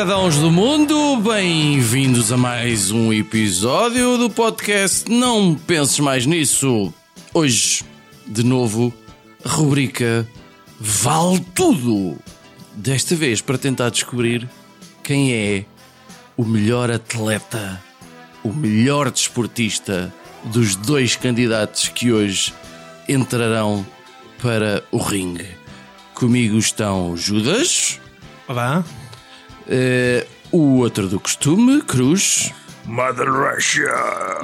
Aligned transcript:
Cidadãos 0.00 0.36
do 0.36 0.50
mundo, 0.50 0.99
bem-vindos 2.30 2.32
a 2.32 2.36
mais 2.36 2.90
um 2.90 3.12
episódio 3.12 4.16
do 4.16 4.30
podcast 4.30 5.10
Não 5.10 5.54
Penses 5.54 5.98
Mais 5.98 6.26
Nisso. 6.26 6.92
Hoje, 7.34 7.82
de 8.26 8.44
novo, 8.44 8.92
a 9.44 9.48
rubrica 9.48 10.28
Vale 10.78 11.40
Tudo. 11.54 12.18
Desta 12.74 13.16
vez 13.16 13.40
para 13.40 13.58
tentar 13.58 13.90
descobrir 13.90 14.48
quem 15.02 15.32
é 15.32 15.64
o 16.36 16.44
melhor 16.44 16.90
atleta, 16.90 17.82
o 18.44 18.52
melhor 18.52 19.10
desportista 19.10 20.12
dos 20.44 20.76
dois 20.76 21.16
candidatos 21.16 21.88
que 21.88 22.12
hoje 22.12 22.52
entrarão 23.08 23.84
para 24.42 24.84
o 24.90 24.98
ringue. 24.98 25.48
Comigo 26.14 26.58
estão 26.58 27.16
Judas. 27.16 27.98
Olá. 28.46 28.84
Eh, 29.68 30.26
o 30.52 30.78
outro 30.78 31.08
do 31.08 31.20
costume, 31.20 31.80
Cruz. 31.82 32.52
Mother 32.86 33.28
Russia. 33.30 33.90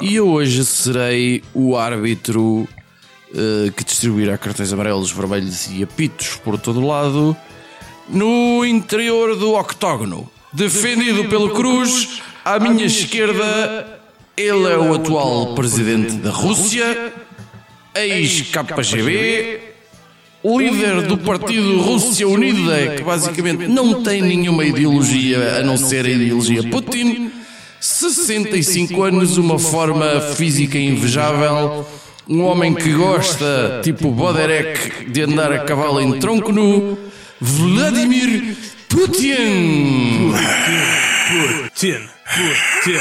E 0.00 0.14
eu 0.16 0.28
hoje 0.28 0.64
serei 0.64 1.42
o 1.52 1.76
árbitro 1.76 2.68
eh, 3.34 3.72
que 3.76 3.84
distribuirá 3.84 4.38
cartões 4.38 4.72
amarelos, 4.72 5.10
vermelhos 5.10 5.68
e 5.70 5.82
apitos 5.82 6.36
por 6.36 6.58
todo 6.58 6.80
o 6.80 6.86
lado 6.86 7.36
no 8.08 8.64
interior 8.64 9.36
do 9.36 9.54
octógono. 9.54 10.30
Defendido 10.52 11.28
pelo 11.28 11.50
Cruz, 11.50 12.22
à 12.44 12.58
minha 12.58 12.86
esquerda, 12.86 14.00
ele 14.36 14.72
é 14.72 14.78
o 14.78 14.94
atual 14.94 15.54
presidente 15.54 16.12
da 16.16 16.30
Rússia, 16.30 17.12
ex-KGB, 17.94 19.65
líder 20.58 21.02
do 21.02 21.18
partido 21.18 21.80
Rússia 21.80 22.28
Unida, 22.28 22.94
que 22.96 23.02
basicamente 23.02 23.66
não 23.66 24.02
tem 24.02 24.22
nenhuma 24.22 24.64
ideologia 24.64 25.58
a 25.58 25.62
não 25.62 25.76
ser 25.76 26.06
a 26.06 26.10
ideologia 26.10 26.62
Putin. 26.64 27.30
65 27.80 29.02
anos, 29.02 29.36
uma 29.36 29.58
forma 29.58 30.20
física 30.36 30.78
invejável, 30.78 31.86
um 32.28 32.42
homem 32.42 32.74
que 32.74 32.92
gosta, 32.92 33.80
tipo 33.82 34.10
Boderek, 34.10 35.10
de 35.10 35.22
andar 35.22 35.52
a 35.52 35.58
cavalo 35.60 36.00
em 36.00 36.18
tronco 36.18 36.52
nu, 36.52 36.98
Vladimir 37.40 38.56
Putin. 38.88 40.32
Putin. 41.28 42.08
Putin. 42.34 42.98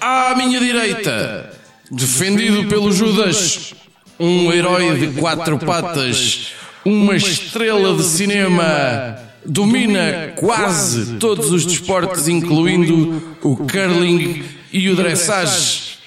À 0.00 0.34
minha 0.36 0.58
direita, 0.58 1.52
defendido 1.90 2.68
pelo 2.68 2.92
Judas, 2.92 3.74
um 4.22 4.52
herói 4.52 4.96
de 4.98 5.20
quatro 5.20 5.58
patas, 5.58 6.52
uma 6.84 7.16
estrela 7.16 7.96
de 7.96 8.04
cinema, 8.04 9.18
domina 9.44 10.32
quase 10.36 11.16
todos 11.16 11.50
os 11.50 11.66
desportos, 11.66 12.28
incluindo 12.28 13.36
o 13.42 13.56
curling 13.56 14.44
e 14.72 14.88
o 14.88 14.94
dressage. 14.96 15.98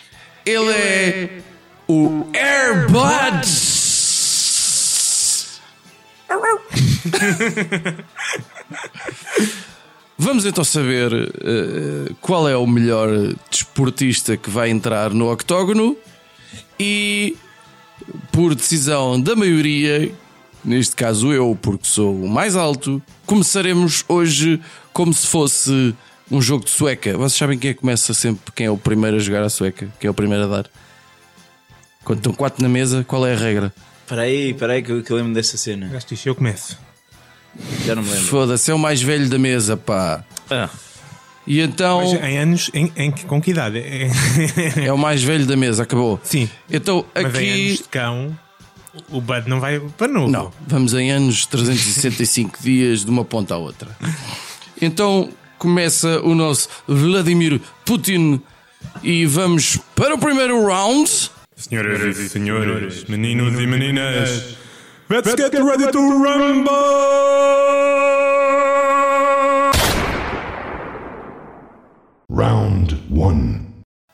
Ele 0.46 0.72
é 0.72 1.30
o 1.88 2.26
Airbuds. 2.34 3.76
Vamos 10.18 10.46
então 10.46 10.64
saber 10.64 11.12
eh, 11.14 12.14
qual 12.22 12.48
é 12.48 12.56
o 12.56 12.66
melhor 12.66 13.10
desportista 13.52 14.38
que 14.38 14.50
vai 14.50 14.70
entrar 14.70 15.10
no 15.12 15.30
octógono 15.30 15.98
e, 16.80 17.36
por 18.32 18.56
decisão 18.56 19.20
da 19.20 19.36
maioria, 19.36 20.12
neste 20.64 20.96
caso 20.96 21.32
eu, 21.32 21.58
porque 21.62 21.86
sou 21.86 22.16
o 22.24 22.30
mais 22.30 22.56
alto, 22.56 23.02
começaremos 23.26 24.04
hoje 24.08 24.62
como 24.94 25.14
se 25.14 25.28
fosse 25.28 25.96
um 26.30 26.42
jogo 26.42 26.66
de 26.66 26.72
sueca. 26.72 27.18
Vocês 27.18 27.34
sabem 27.34 27.58
quem 27.58 27.72
é 27.72 27.74
que 27.74 27.80
começa 27.80 28.14
sempre, 28.14 28.52
quem 28.54 28.68
é 28.68 28.72
o 28.72 28.78
primeiro 28.78 29.18
a 29.18 29.20
jogar 29.20 29.44
a 29.44 29.50
sueca, 29.50 29.88
quem 30.00 30.08
é 30.08 30.12
o 30.12 30.14
primeiro 30.14 30.44
a 30.46 30.48
dar? 30.48 30.70
Quando 32.04 32.20
estão 32.20 32.34
quatro 32.34 32.62
na 32.62 32.70
mesa, 32.70 33.04
qual 33.04 33.26
é 33.26 33.34
a 33.34 33.38
regra? 33.38 33.74
Espera 34.04 34.22
aí, 34.22 34.52
espera 34.52 34.74
aí 34.74 34.84
que 34.84 34.92
eu, 34.92 35.02
que 35.02 35.12
eu 35.12 35.18
lembro 35.18 35.34
dessa 35.34 35.58
cena. 35.58 35.88
Gasto 35.88 36.14
isto, 36.14 36.28
eu 36.28 36.36
começo. 36.36 36.78
Já 37.86 37.96
não 37.96 38.04
me 38.04 38.10
lembro. 38.10 38.26
Foda-se, 38.26 38.70
é 38.70 38.74
o 38.74 38.80
mais 38.80 39.02
velho 39.02 39.28
da 39.28 39.40
mesa, 39.40 39.76
pá. 39.76 40.24
Ah, 40.50 40.70
E 41.48 41.62
então. 41.62 42.00
Mas 42.00 42.14
em 42.14 42.38
anos, 42.38 42.72
em, 42.74 42.92
em 42.96 43.12
com 43.12 43.42
que 43.42 43.52
idade? 43.52 43.80
É- 43.80 44.92
o 44.92 44.98
mais 44.98 45.24
velho 45.24 45.46
da 45.46 45.56
mesa, 45.56 45.84
acabou. 45.84 46.20
Sim. 46.24 46.50
Então 46.72 47.06
Mas 47.14 47.24
em 47.24 47.28
anos 47.28 47.38
aqui. 47.74 47.78
de 47.78 47.84
cão, 47.90 48.40
o 49.10 49.22
Bud 49.22 49.48
não 49.48 49.60
vai 49.60 49.80
para 49.80 50.08
novo. 50.08 50.32
Não, 50.32 50.52
vamos 50.68 50.94
em 50.94 51.12
anos 51.12 51.46
365 51.46 52.58
dias 52.62 53.06
de 53.06 53.12
uma 53.12 53.24
ponta 53.26 53.54
à 53.54 53.58
outra. 53.58 53.90
Então 54.82 55.30
começa 55.58 56.20
o 56.22 56.34
nosso 56.36 56.68
Vladimir 56.88 57.62
Putin 57.86 58.42
e 59.04 59.26
vamos 59.26 59.78
para 59.96 60.16
o 60.16 60.18
primeiro 60.18 60.66
round. 60.66 61.10
Senhoras 61.56 62.18
e 62.18 62.28
senhores, 62.30 63.06
meninos 63.06 63.54
e 63.60 63.66
meninas, 63.66 64.58
let's 65.10 65.34
get 65.36 65.54
ready 65.54 65.90
to 65.92 66.00
rumble! 66.00 66.72
Round 72.30 72.98
one. 73.12 73.68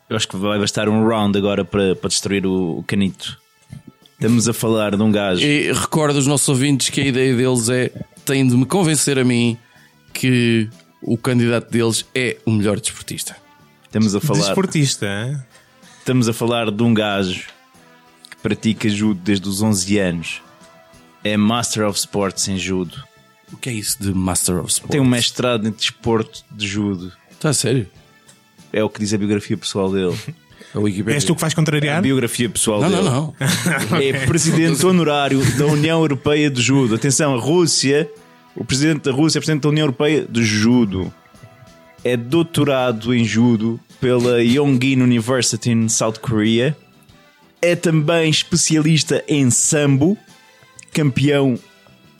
eu 0.08 0.16
acho 0.16 0.28
que 0.28 0.36
vai 0.36 0.58
bastar 0.58 0.88
um 0.88 1.06
round 1.06 1.36
agora 1.36 1.64
para, 1.64 1.96
para 1.96 2.08
destruir 2.08 2.46
o, 2.46 2.78
o 2.78 2.82
canito. 2.82 3.40
Estamos 4.12 4.48
a 4.48 4.52
falar 4.52 4.94
de 4.94 5.02
um 5.02 5.10
gajo. 5.10 5.44
E 5.44 5.72
recordo 5.72 6.16
aos 6.16 6.26
nossos 6.26 6.48
ouvintes 6.48 6.90
que 6.90 7.00
a 7.00 7.06
ideia 7.06 7.34
deles 7.34 7.68
é 7.68 7.90
têm 8.24 8.46
de 8.46 8.56
me 8.56 8.66
convencer 8.66 9.18
a 9.18 9.24
mim 9.24 9.56
que 10.12 10.68
o 11.00 11.16
candidato 11.16 11.70
deles 11.70 12.04
é 12.14 12.36
o 12.46 12.50
melhor 12.52 12.78
desportista. 12.78 13.36
Estamos 13.84 14.14
a 14.14 14.20
falar, 14.20 14.40
Desportista, 14.40 15.06
hein? 15.06 15.42
estamos 15.98 16.28
a 16.28 16.32
falar 16.32 16.70
de 16.70 16.82
um 16.82 16.94
gajo 16.94 17.46
que 18.30 18.36
pratica 18.36 18.88
judo 18.88 19.20
desde 19.22 19.48
os 19.48 19.60
11 19.60 19.98
anos. 19.98 20.42
É 21.24 21.36
Master 21.36 21.86
of 21.88 21.98
Sports 21.98 22.48
em 22.48 22.58
judo. 22.58 23.02
O 23.52 23.56
que 23.56 23.68
é 23.68 23.72
isso 23.72 24.02
de 24.02 24.14
Master 24.14 24.58
of 24.58 24.70
Sport? 24.70 24.92
Tem 24.92 25.00
um 25.00 25.04
mestrado 25.04 25.66
em 25.66 25.70
desporto 25.70 26.44
de 26.50 26.66
judo. 26.66 27.12
Está 27.30 27.50
a 27.50 27.54
sério? 27.54 27.88
É 28.72 28.82
o 28.82 28.88
que 28.88 29.00
diz 29.00 29.12
a 29.12 29.18
biografia 29.18 29.56
pessoal 29.56 29.90
dele. 29.92 30.16
A 30.74 30.78
Wikipedia. 30.78 31.16
És 31.18 31.24
tu 31.24 31.34
que 31.34 31.40
vais 31.42 31.52
A 31.52 31.56
contrariar? 31.56 32.00
biografia 32.00 32.48
pessoal 32.48 32.80
Não, 32.80 32.88
dele. 32.88 33.02
não, 33.02 33.34
não. 33.90 33.98
É 34.00 34.24
presidente 34.24 34.86
honorário 34.86 35.44
da 35.58 35.66
União 35.66 36.00
Europeia 36.00 36.48
de 36.50 36.62
Judo. 36.62 36.94
Atenção, 36.94 37.34
a 37.34 37.38
Rússia, 37.38 38.10
o 38.56 38.64
presidente 38.64 39.02
da 39.02 39.12
Rússia 39.12 39.38
é 39.38 39.40
presidente 39.40 39.62
da 39.64 39.68
União 39.68 39.82
Europeia 39.84 40.24
de 40.26 40.42
Judo. 40.42 41.12
É 42.02 42.16
doutorado 42.16 43.14
em 43.14 43.22
Judo 43.22 43.78
pela 44.00 44.42
Yongin 44.42 45.02
University 45.02 45.70
in 45.70 45.88
South 45.90 46.14
Korea. 46.22 46.74
É 47.60 47.76
também 47.76 48.30
especialista 48.30 49.22
em 49.28 49.50
Sambo, 49.50 50.16
campeão 50.92 51.58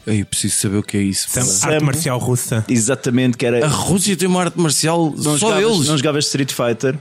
Eu 0.06 0.26
preciso 0.26 0.56
saber 0.56 0.78
o 0.78 0.82
que 0.82 0.96
é 0.96 1.00
isso. 1.02 1.28
pá. 1.32 1.68
Arte 1.68 1.84
marcial 1.84 2.18
russa. 2.18 2.64
exatamente 2.68 3.36
que 3.36 3.46
era 3.46 3.64
A 3.64 3.68
Rússia 3.68 4.16
tem 4.16 4.26
uma 4.28 4.40
arte 4.42 4.58
marcial 4.58 5.12
não 5.16 5.22
só 5.22 5.36
jogavas, 5.38 5.64
deles. 5.72 5.88
não 5.88 5.96
jogavas 5.96 6.24
Street 6.26 6.52
Fighter. 6.52 6.98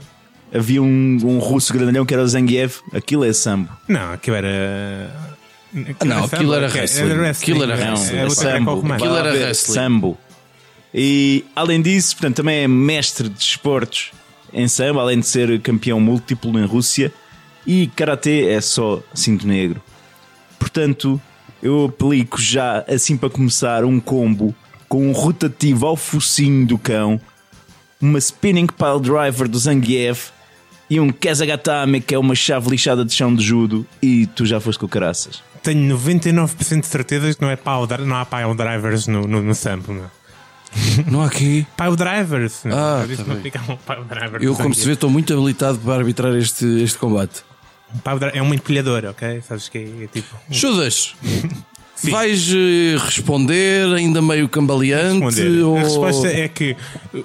Havia 0.54 0.82
um, 0.82 1.18
um 1.24 1.38
russo 1.38 1.72
grandalhão 1.72 2.04
que 2.04 2.12
era 2.14 2.22
o 2.22 2.28
Zangief. 2.28 2.80
Aquilo 2.92 3.24
é 3.24 3.32
Sambo. 3.32 3.70
Não, 3.88 4.12
aquilo 4.12 4.36
era. 4.36 5.10
não, 6.04 6.24
aquilo 6.24 6.54
era 6.54 6.68
wrestling. 6.68 7.26
Aquilo 7.26 7.62
era 7.64 7.76
Não, 7.76 7.92
wrestling. 7.92 8.18
é 8.18 8.52
greco-romana. 8.52 8.94
Aquilo 8.96 9.16
era 9.16 9.32
wrestling. 9.32 9.74
Sambo. 9.74 10.18
E 10.94 11.44
além 11.56 11.80
disso, 11.80 12.14
portanto, 12.16 12.36
também 12.36 12.58
é 12.64 12.68
mestre 12.68 13.28
de 13.30 13.42
esportes 13.42 14.10
em 14.52 14.68
sambo, 14.68 15.00
além 15.00 15.18
de 15.20 15.26
ser 15.26 15.58
campeão 15.62 15.98
múltiplo 15.98 16.58
em 16.58 16.66
Rússia. 16.66 17.12
E 17.66 17.86
karatê 17.96 18.48
é 18.48 18.60
só 18.60 19.00
cinto 19.14 19.46
negro. 19.46 19.80
Portanto, 20.58 21.20
eu 21.62 21.84
aplico 21.84 22.40
já, 22.40 22.84
assim 22.88 23.16
para 23.16 23.30
começar, 23.30 23.84
um 23.84 24.00
combo 24.00 24.54
com 24.88 25.08
um 25.08 25.12
rotativo 25.12 25.86
ao 25.86 25.96
focinho 25.96 26.66
do 26.66 26.76
cão, 26.76 27.20
uma 28.00 28.18
spinning 28.18 28.66
pile 28.66 29.00
driver 29.00 29.48
do 29.48 29.58
Zangief 29.58 30.30
e 30.90 31.00
um 31.00 31.10
Kezagatame, 31.10 32.00
que 32.00 32.14
é 32.14 32.18
uma 32.18 32.34
chave 32.34 32.68
lixada 32.68 33.04
de 33.04 33.14
chão 33.14 33.34
de 33.34 33.42
judo, 33.42 33.86
e 34.02 34.26
tu 34.26 34.44
já 34.44 34.60
foste 34.60 34.78
com 34.78 34.88
caraças. 34.88 35.42
Tenho 35.62 35.96
99% 35.96 36.80
de 36.80 36.86
certeza 36.86 37.32
que 37.32 37.40
não, 37.40 37.48
é 37.48 37.56
pile, 37.56 38.04
não 38.04 38.16
há 38.16 38.26
pile 38.26 38.54
drivers 38.54 39.06
no, 39.06 39.26
no, 39.26 39.40
no 39.40 39.54
sample. 39.54 39.94
Não. 39.94 40.10
Não 41.06 41.22
há 41.22 41.26
aqui. 41.26 41.66
Pile 41.76 41.96
drivers. 41.96 42.64
Ah, 42.66 43.04
tá 43.06 43.16
não 43.18 43.24
bem. 43.24 43.36
aplicavam 43.36 43.76
pile 43.76 44.04
driver. 44.04 44.42
Eu, 44.42 44.54
como 44.54 44.74
se 44.74 44.84
vê, 44.86 44.92
estou 44.92 45.10
muito 45.10 45.32
habilitado 45.32 45.78
para 45.78 45.94
arbitrar 45.94 46.34
este, 46.34 46.64
este 46.82 46.98
combate. 46.98 47.44
É 48.34 48.42
uma 48.42 48.54
empilhadora, 48.54 49.10
ok? 49.10 49.42
Sabes 49.46 49.68
que 49.68 49.78
é, 49.78 50.04
é 50.04 50.06
tipo. 50.06 50.34
Judas, 50.50 51.14
vais 52.04 52.48
eh, 52.52 52.96
responder 52.98 53.92
ainda 53.94 54.20
meio 54.22 54.48
cambaleante? 54.48 55.24
responder. 55.24 55.62
Ou... 55.62 55.76
A 55.76 55.80
resposta 55.80 56.28
é 56.28 56.48
que 56.48 56.76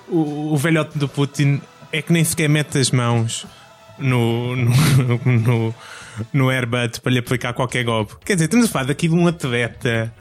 o, 0.08 0.54
o 0.54 0.58
velhote 0.58 0.98
do 0.98 1.08
Putin 1.08 1.62
é 1.92 2.02
que 2.02 2.12
nem 2.14 2.24
sequer 2.24 2.50
mete 2.50 2.78
as 2.78 2.92
mãos 2.92 3.46
no, 3.98 4.56
no, 4.56 4.72
no, 5.26 5.76
no 6.34 6.50
airbud 6.50 7.00
para 7.02 7.12
lhe 7.12 7.20
aplicar 7.20 7.54
qualquer 7.54 7.84
golpe. 7.84 8.16
Quer 8.26 8.34
dizer, 8.34 8.46
estamos 8.46 8.66
a 8.68 8.70
falar 8.70 8.86
daqui 8.86 9.08
de 9.08 9.16
um 9.16 9.26
atleta 9.28 10.14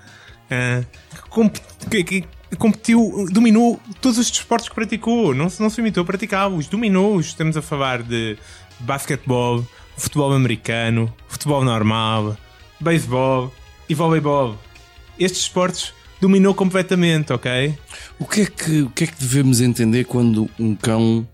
ah, 0.50 0.82
que, 1.10 1.28
comp- 1.28 1.56
que- 1.90 2.04
que 2.04 2.24
competiu, 2.58 3.26
dominou 3.30 3.80
todos 4.00 4.16
os 4.18 4.30
desportos 4.30 4.68
que 4.68 4.74
praticou, 4.74 5.34
não, 5.34 5.50
se- 5.50 5.60
não 5.60 5.68
se 5.68 5.76
limitou 5.78 6.02
a 6.02 6.06
praticá-los, 6.06 6.68
dominou-os. 6.68 7.26
Estamos 7.26 7.56
a 7.56 7.62
falar 7.62 8.02
de 8.02 8.38
basquetebol, 8.80 9.66
futebol 9.96 10.32
americano, 10.32 11.12
futebol 11.28 11.64
normal, 11.64 12.36
beisebol 12.80 13.52
e 13.88 13.94
voleibol. 13.94 14.58
Estes 15.18 15.42
esportes 15.42 15.92
dominou 16.20 16.54
completamente, 16.54 17.32
ok? 17.32 17.76
O 18.18 18.26
que, 18.26 18.42
é 18.42 18.46
que, 18.46 18.82
o 18.82 18.90
que 18.90 19.04
é 19.04 19.06
que 19.06 19.14
devemos 19.18 19.60
entender 19.60 20.04
quando 20.04 20.48
um 20.58 20.74
cão 20.74 21.26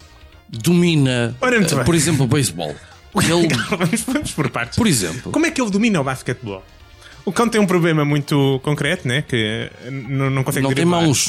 domina, 0.48 1.34
bem. 1.40 1.84
por 1.84 1.94
exemplo, 1.94 2.24
o 2.24 2.28
beisebol? 2.28 2.74
Ele, 3.14 3.48
vamos, 3.68 4.00
vamos 4.02 4.32
por 4.32 4.48
partes. 4.48 4.78
por 4.78 4.86
exemplo, 4.86 5.32
Como 5.32 5.44
é 5.44 5.50
que 5.50 5.60
ele 5.60 5.70
domina 5.70 6.00
o 6.00 6.04
basquetebol? 6.04 6.64
O 7.26 7.32
cão 7.32 7.46
tem 7.46 7.60
um 7.60 7.66
problema 7.66 8.06
muito 8.06 8.58
concreto, 8.64 9.06
né? 9.06 9.20
Que 9.20 9.70
eh, 9.84 9.90
não, 9.90 10.30
não 10.30 10.42
consegue 10.42 10.62
não 10.64 10.70
tem 10.70 10.84
driblar. 10.84 11.02
mãos. 11.02 11.28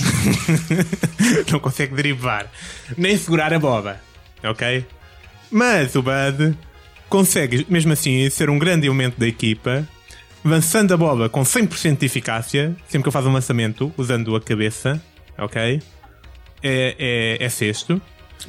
não 1.51 1.59
consegue 1.59 1.93
driblar. 1.93 2.49
Nem 2.97 3.17
segurar 3.17 3.53
a 3.53 3.59
bola. 3.59 4.01
Ok? 4.43 4.85
Mas 5.51 5.93
o 5.95 6.01
Bud 6.01 6.57
consegue, 7.13 7.63
mesmo 7.69 7.93
assim, 7.93 8.27
ser 8.31 8.49
um 8.49 8.57
grande 8.57 8.87
elemento 8.87 9.19
da 9.19 9.27
equipa, 9.27 9.87
lançando 10.43 10.95
a 10.95 10.97
bola 10.97 11.29
com 11.29 11.43
100% 11.43 11.99
de 11.99 12.05
eficácia, 12.07 12.75
sempre 12.87 13.03
que 13.03 13.07
eu 13.07 13.11
faço 13.11 13.29
um 13.29 13.33
lançamento, 13.33 13.93
usando 13.95 14.35
a 14.35 14.41
cabeça. 14.41 14.99
Ok? 15.37 15.79
É, 16.63 16.95
é, 17.39 17.45
é 17.45 17.49
sexto. 17.49 18.01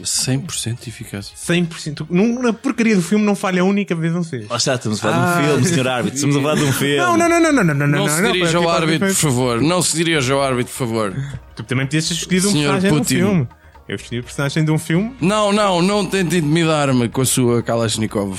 100% 0.02 0.80
de 0.82 0.88
eficácia. 0.88 1.36
100%. 1.36 2.06
Num- 2.08 2.40
Na 2.42 2.54
porcaria 2.54 2.96
do 2.96 3.02
filme 3.02 3.22
não 3.24 3.34
falha 3.36 3.60
a 3.60 3.64
única 3.66 3.94
vez 3.94 4.14
um 4.14 4.22
sexto. 4.22 4.48
Lá 4.50 4.56
está, 4.56 4.74
estamos 4.76 4.98
a 4.98 5.02
falar 5.02 5.16
de 5.18 5.22
Ah, 5.22 5.40
um 5.42 5.46
filme, 5.50 5.68
senhor 5.68 5.86
árbitro. 5.88 6.16
Estamos 6.16 6.36
a 6.36 6.40
falar 6.40 6.54
de 6.54 6.62
um 6.64 6.72
filme. 6.72 6.96
Não, 6.96 7.16
não, 7.18 7.28
não, 7.28 7.40
não, 7.40 7.52
não, 7.52 7.64
não, 7.64 7.74
não, 7.74 7.86
Não, 7.86 8.08
se 8.08 8.32
dirija 8.32 8.56
ao 8.58 8.68
árbitro, 8.70 9.06
por 9.08 9.14
favor. 9.14 9.60
Não 9.60 9.82
se 9.82 9.94
dirija 9.96 10.32
ao 10.32 10.42
árbitro, 10.42 10.72
por 10.72 10.78
favor. 10.78 11.14
Tu 11.54 11.62
também 11.64 11.84
podias 11.84 12.08
ter 12.08 12.14
escolhido 12.14 12.48
um 12.48 12.52
personagem 12.54 12.92
um 12.92 13.04
filme. 13.04 13.48
Eu 13.88 13.96
escolhi 13.96 14.20
o 14.20 14.24
personagem 14.24 14.64
de 14.64 14.70
um 14.70 14.78
filme. 14.78 15.14
Não, 15.20 15.52
não, 15.52 15.82
não 15.82 16.06
tente 16.06 16.36
intimidar-me 16.38 17.08
com 17.08 17.20
a 17.20 17.26
sua 17.26 17.62
Kalashnikov. 17.62 18.38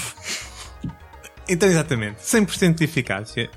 Então, 1.47 1.69
exatamente. 1.69 2.17
100% 2.21 2.75
de 2.75 2.83
eficácia. 2.83 3.49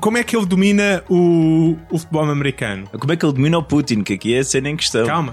Como 0.00 0.18
é 0.18 0.24
que 0.24 0.36
ele 0.36 0.46
domina 0.46 1.02
o, 1.08 1.76
o 1.90 1.98
futebol 1.98 2.28
americano? 2.28 2.86
Como 2.88 3.12
é 3.12 3.16
que 3.16 3.24
ele 3.24 3.32
domina 3.32 3.58
o 3.58 3.62
Putin? 3.62 4.02
Que 4.02 4.14
aqui 4.14 4.34
é 4.34 4.40
a 4.40 4.44
cena 4.44 4.68
em 4.68 4.76
questão. 4.76 5.06
Calma. 5.06 5.32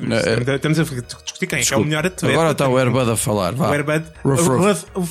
Não, 0.00 0.16
é- 0.16 0.54
Estamos 0.56 0.78
a 0.78 0.82
discutir 0.82 1.46
quem 1.46 1.60
é, 1.60 1.62
que 1.62 1.72
é 1.72 1.76
o 1.76 1.84
melhor 1.84 2.04
atleta. 2.06 2.34
Agora 2.34 2.50
está 2.50 2.68
o 2.68 2.76
Airbud 2.76 3.10
a 3.10 3.16
falar. 3.16 3.54
Vá. 3.54 3.68
O 3.70 3.72
Airbud. 3.72 4.04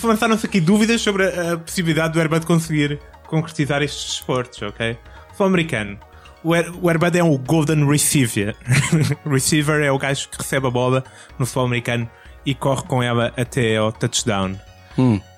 Lançaram-se 0.04 0.46
aqui 0.46 0.60
dúvidas 0.62 1.02
sobre 1.02 1.26
a, 1.26 1.54
a 1.54 1.58
possibilidade 1.58 2.14
do 2.14 2.20
Airbud 2.20 2.46
conseguir 2.46 3.00
concretizar 3.28 3.82
estes 3.82 4.14
esportes, 4.16 4.62
ok? 4.62 4.98
Futebol 5.30 5.48
americano. 5.48 5.98
O, 6.44 6.54
Air, 6.54 6.72
o 6.82 6.90
Airbud 6.90 7.18
é 7.18 7.24
um 7.24 7.38
Golden 7.38 7.88
Receiver. 7.88 8.56
receiver 9.26 9.82
é 9.82 9.92
o 9.92 9.98
gajo 9.98 10.28
que 10.30 10.38
recebe 10.38 10.68
a 10.68 10.70
bola 10.70 11.04
no 11.40 11.46
futebol 11.46 11.66
americano 11.66 12.10
e 12.46 12.54
corre 12.54 12.84
com 12.84 13.02
ela 13.02 13.34
até 13.38 13.78
ao 13.78 13.92
touchdown. 13.92 14.60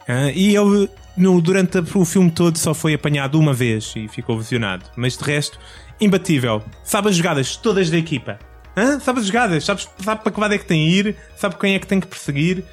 Ah, 0.07 0.31
e 0.33 0.55
ele, 0.55 0.89
no, 1.15 1.39
durante 1.41 1.77
o 1.95 2.05
filme 2.05 2.31
todo, 2.31 2.57
só 2.57 2.73
foi 2.73 2.93
apanhado 2.93 3.39
uma 3.39 3.53
vez 3.53 3.93
e 3.95 4.07
ficou 4.07 4.37
lesionado. 4.37 4.85
Mas 4.95 5.17
de 5.17 5.23
resto, 5.23 5.59
imbatível. 6.01 6.63
Sabe 6.83 7.09
as 7.09 7.15
jogadas 7.15 7.55
todas 7.55 7.89
da 7.89 7.97
equipa. 7.97 8.39
Hã? 8.75 8.99
Sabe 8.99 9.19
as 9.19 9.27
jogadas, 9.27 9.63
sabe, 9.63 9.85
sabe 10.03 10.21
para 10.21 10.31
que 10.31 10.39
lado 10.39 10.53
é 10.53 10.57
que 10.57 10.65
tem 10.65 10.89
de 10.89 10.95
ir, 10.95 11.15
sabe 11.37 11.55
quem 11.55 11.75
é 11.75 11.79
que 11.79 11.87
tem 11.87 11.99
que 11.99 12.07
perseguir. 12.07 12.63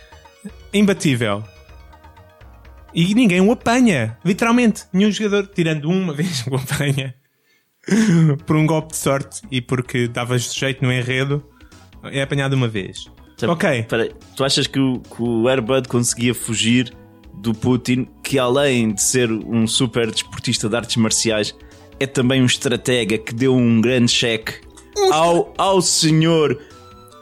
Imbatível. 0.73 1.44
E 2.94 3.14
ninguém 3.14 3.40
o 3.40 3.52
apanha. 3.52 4.19
Literalmente. 4.25 4.84
Nenhum 4.93 5.11
jogador, 5.11 5.46
tirando 5.46 5.88
uma 5.88 6.12
vez, 6.14 6.44
o 6.46 6.56
apanha. 6.56 7.14
por 8.46 8.56
um 8.56 8.67
golpe 8.67 8.90
de 8.93 8.96
sorte 8.96 9.43
e 9.50 9.61
porque 9.61 10.08
davas 10.08 10.52
jeito 10.55 10.84
no 10.84 10.93
enredo, 10.93 11.43
é 12.05 12.23
apanhado 12.23 12.55
uma 12.55 12.69
vez. 12.69 13.06
Sabe- 13.37 13.52
Ok. 13.52 13.87
tu 14.37 14.44
achas 14.44 14.67
que 14.67 14.79
o, 14.79 15.00
que 15.00 15.23
o 15.23 15.49
Airbud 15.49 15.88
conseguia 15.88 16.34
fugir 16.34 16.94
do 17.34 17.52
Putin, 17.52 18.06
que 18.23 18.38
além 18.38 18.94
de 18.94 19.02
ser 19.02 19.31
um 19.31 19.67
super 19.67 20.11
desportista 20.11 20.69
de 20.69 20.76
artes 20.76 20.96
marciais, 20.96 21.55
é 21.99 22.06
também 22.06 22.40
um 22.43 22.46
estratega 22.46 23.19
que 23.19 23.34
deu 23.34 23.55
um 23.55 23.81
grande 23.81 24.11
cheque 24.12 24.55
ao, 25.12 25.52
ao 25.58 25.81
senhor, 25.82 26.56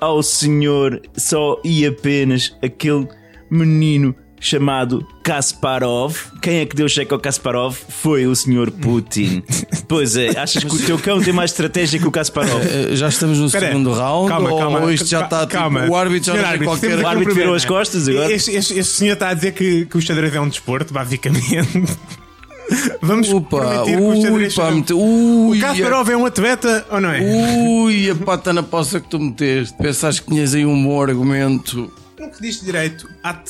ao 0.00 0.22
senhor 0.22 1.00
só 1.16 1.60
e 1.64 1.86
apenas 1.86 2.54
aquele 2.62 3.08
menino 3.50 4.14
chamado 4.40 5.06
Kasparov. 5.22 6.16
Quem 6.40 6.60
é 6.60 6.66
que 6.66 6.74
deu 6.74 6.88
cheque 6.88 7.12
ao 7.12 7.20
Kasparov? 7.20 7.76
Foi 7.88 8.26
o 8.26 8.34
senhor 8.34 8.70
Putin. 8.70 9.42
pois 9.86 10.16
é, 10.16 10.30
achas 10.38 10.64
que 10.64 10.74
o 10.74 10.78
teu 10.78 10.98
cão 10.98 11.20
tem 11.20 11.32
mais 11.32 11.50
estratégia 11.50 12.00
que 12.00 12.06
o 12.08 12.10
Kasparov? 12.10 12.62
Eh, 12.64 12.96
Já 12.96 13.08
estamos 13.08 13.38
no 13.38 13.46
Espera 13.46 13.66
aí. 13.66 13.72
segundo 13.72 13.92
round 13.92 14.28
Calma, 14.30 14.50
ou, 14.50 14.58
calma. 14.58 14.80
ou 14.80 14.90
isto 14.92 15.06
já 15.06 15.22
está 15.24 15.46
calma. 15.46 15.82
tipo, 15.82 15.92
o 15.92 15.96
árbitro 15.96 16.34
já 16.34 16.46
árbitro, 16.48 16.64
qualquer 16.66 16.98
O 16.98 17.06
árbitro 17.06 17.34
virou 17.34 17.54
as 17.54 17.64
costas 17.66 18.08
agora? 18.08 18.32
Este, 18.32 18.52
este- 18.52 18.78
este 18.78 18.92
senhor 18.94 19.12
está 19.12 19.28
a 19.28 19.34
dizer 19.34 19.52
que, 19.52 19.84
que 19.86 19.96
o 19.98 20.00
xadrez 20.00 20.34
é 20.34 20.40
um 20.40 20.48
desporto, 20.48 20.92
basicamente. 20.94 21.46
Vamos 23.02 23.28
Opa, 23.32 23.60
permitir 23.84 23.96
que 23.96 24.02
o 24.02 24.06
ui, 24.06 24.20
xadrez 24.22 24.54
pá, 24.54 24.70
mete- 24.70 24.92
ui, 24.94 25.58
O 25.58 25.60
Kasparov 25.60 26.08
é 26.08 26.16
um 26.16 26.24
atleta 26.24 26.86
ou 26.90 27.00
não 27.00 27.10
é? 27.10 27.20
ui, 27.20 28.08
a 28.10 28.14
pata 28.14 28.52
na 28.52 28.62
poça 28.62 29.00
que 29.00 29.08
tu 29.08 29.18
meteste. 29.18 29.76
Pensaste 29.76 30.22
que 30.22 30.28
tinhas 30.28 30.54
aí 30.54 30.64
um 30.64 30.82
bom 30.84 31.02
argumento. 31.02 31.90
No 32.30 32.36
que 32.36 32.42
diz 32.42 32.60
direito 32.60 33.08
a 33.24 33.42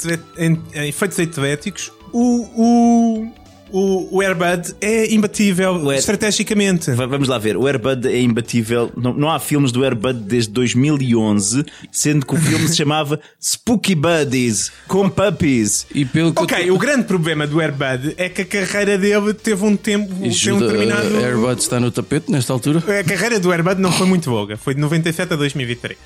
efeitos 0.86 1.20
atléticos, 1.20 1.92
o, 2.12 2.46
o, 2.56 3.32
o, 3.72 4.16
o 4.16 4.20
Airbud 4.20 4.74
é 4.80 5.12
imbatível 5.12 5.88
Air- 5.90 5.98
estrategicamente. 5.98 6.90
Va- 6.92 7.06
Vamos 7.06 7.28
lá 7.28 7.36
ver, 7.38 7.56
o 7.56 7.66
Airbud 7.66 8.08
é 8.08 8.20
imbatível. 8.20 8.90
Não, 8.96 9.12
não 9.14 9.30
há 9.30 9.38
filmes 9.38 9.70
do 9.70 9.84
Airbud 9.84 10.20
desde 10.20 10.50
2011, 10.52 11.64
sendo 11.92 12.24
que 12.26 12.34
o 12.34 12.38
filme 12.38 12.66
se 12.68 12.76
chamava 12.76 13.20
Spooky 13.40 13.94
Buddies 13.94 14.72
com 14.88 15.08
Puppies. 15.08 15.86
E 15.94 16.04
pelo 16.04 16.32
que 16.32 16.42
Ok, 16.42 16.58
eu 16.68 16.74
o 16.74 16.78
grande 16.78 17.04
problema 17.04 17.46
do 17.46 17.60
Airbud 17.60 18.14
é 18.16 18.28
que 18.28 18.42
a 18.42 18.46
carreira 18.46 18.96
dele 18.98 19.34
teve 19.34 19.62
um 19.64 19.76
tempo, 19.76 20.08
teve 20.14 20.52
um 20.52 20.58
determinado... 20.58 21.16
a 21.18 21.20
Airbud 21.20 21.60
está 21.60 21.78
no 21.78 21.90
tapete 21.90 22.30
nesta 22.32 22.52
altura? 22.52 22.78
A 22.78 23.04
carreira 23.04 23.38
do 23.38 23.52
Airbud 23.52 23.80
não 23.80 23.92
foi 23.92 24.06
muito 24.06 24.30
longa, 24.30 24.56
foi 24.56 24.74
de 24.74 24.80
97 24.80 25.32
a 25.34 25.36
2023. 25.36 25.98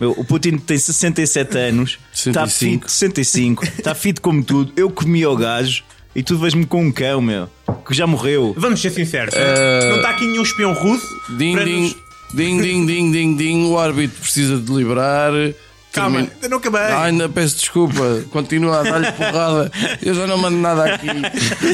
Meu, 0.00 0.12
O 0.12 0.24
Putin 0.24 0.56
tem 0.56 0.78
67 0.78 1.58
anos, 1.58 1.98
está 2.12 2.46
65. 2.46 2.88
fit, 2.88 2.92
65, 2.92 3.64
está 3.64 3.94
fit 3.94 4.20
como 4.20 4.42
tudo. 4.42 4.72
Eu 4.76 4.90
comi 4.90 5.22
ao 5.22 5.36
gajo 5.36 5.82
e 6.16 6.22
tu 6.22 6.38
vês-me 6.38 6.64
com 6.64 6.82
um 6.86 6.90
cão, 6.90 7.20
meu, 7.20 7.48
que 7.86 7.92
já 7.94 8.06
morreu. 8.06 8.54
Vamos 8.56 8.80
ser 8.80 8.90
sinceros, 8.90 9.34
não 9.34 9.96
está 9.96 10.10
aqui 10.10 10.26
nenhum 10.26 10.42
espião 10.42 10.72
russo 10.72 11.06
Ding, 11.36 11.54
para 11.54 11.64
ding, 11.64 11.82
nos- 11.82 11.96
ding, 12.34 12.60
ding, 12.62 12.86
ding, 12.86 13.12
ding, 13.12 13.36
ding. 13.36 13.64
O 13.66 13.78
árbitro 13.78 14.18
precisa 14.20 14.56
deliberar. 14.56 15.32
Calma, 15.92 16.20
ainda 16.20 16.48
não 16.48 16.58
acabei. 16.58 16.80
Ah, 16.82 17.02
ainda 17.02 17.28
peço 17.28 17.56
desculpa. 17.58 18.22
Continua 18.30 18.78
a 18.78 18.82
dar-lhe 18.84 19.10
porrada. 19.10 19.72
Eu 20.00 20.14
já 20.14 20.24
não 20.24 20.38
mando 20.38 20.56
nada 20.56 20.84
aqui. 20.94 21.08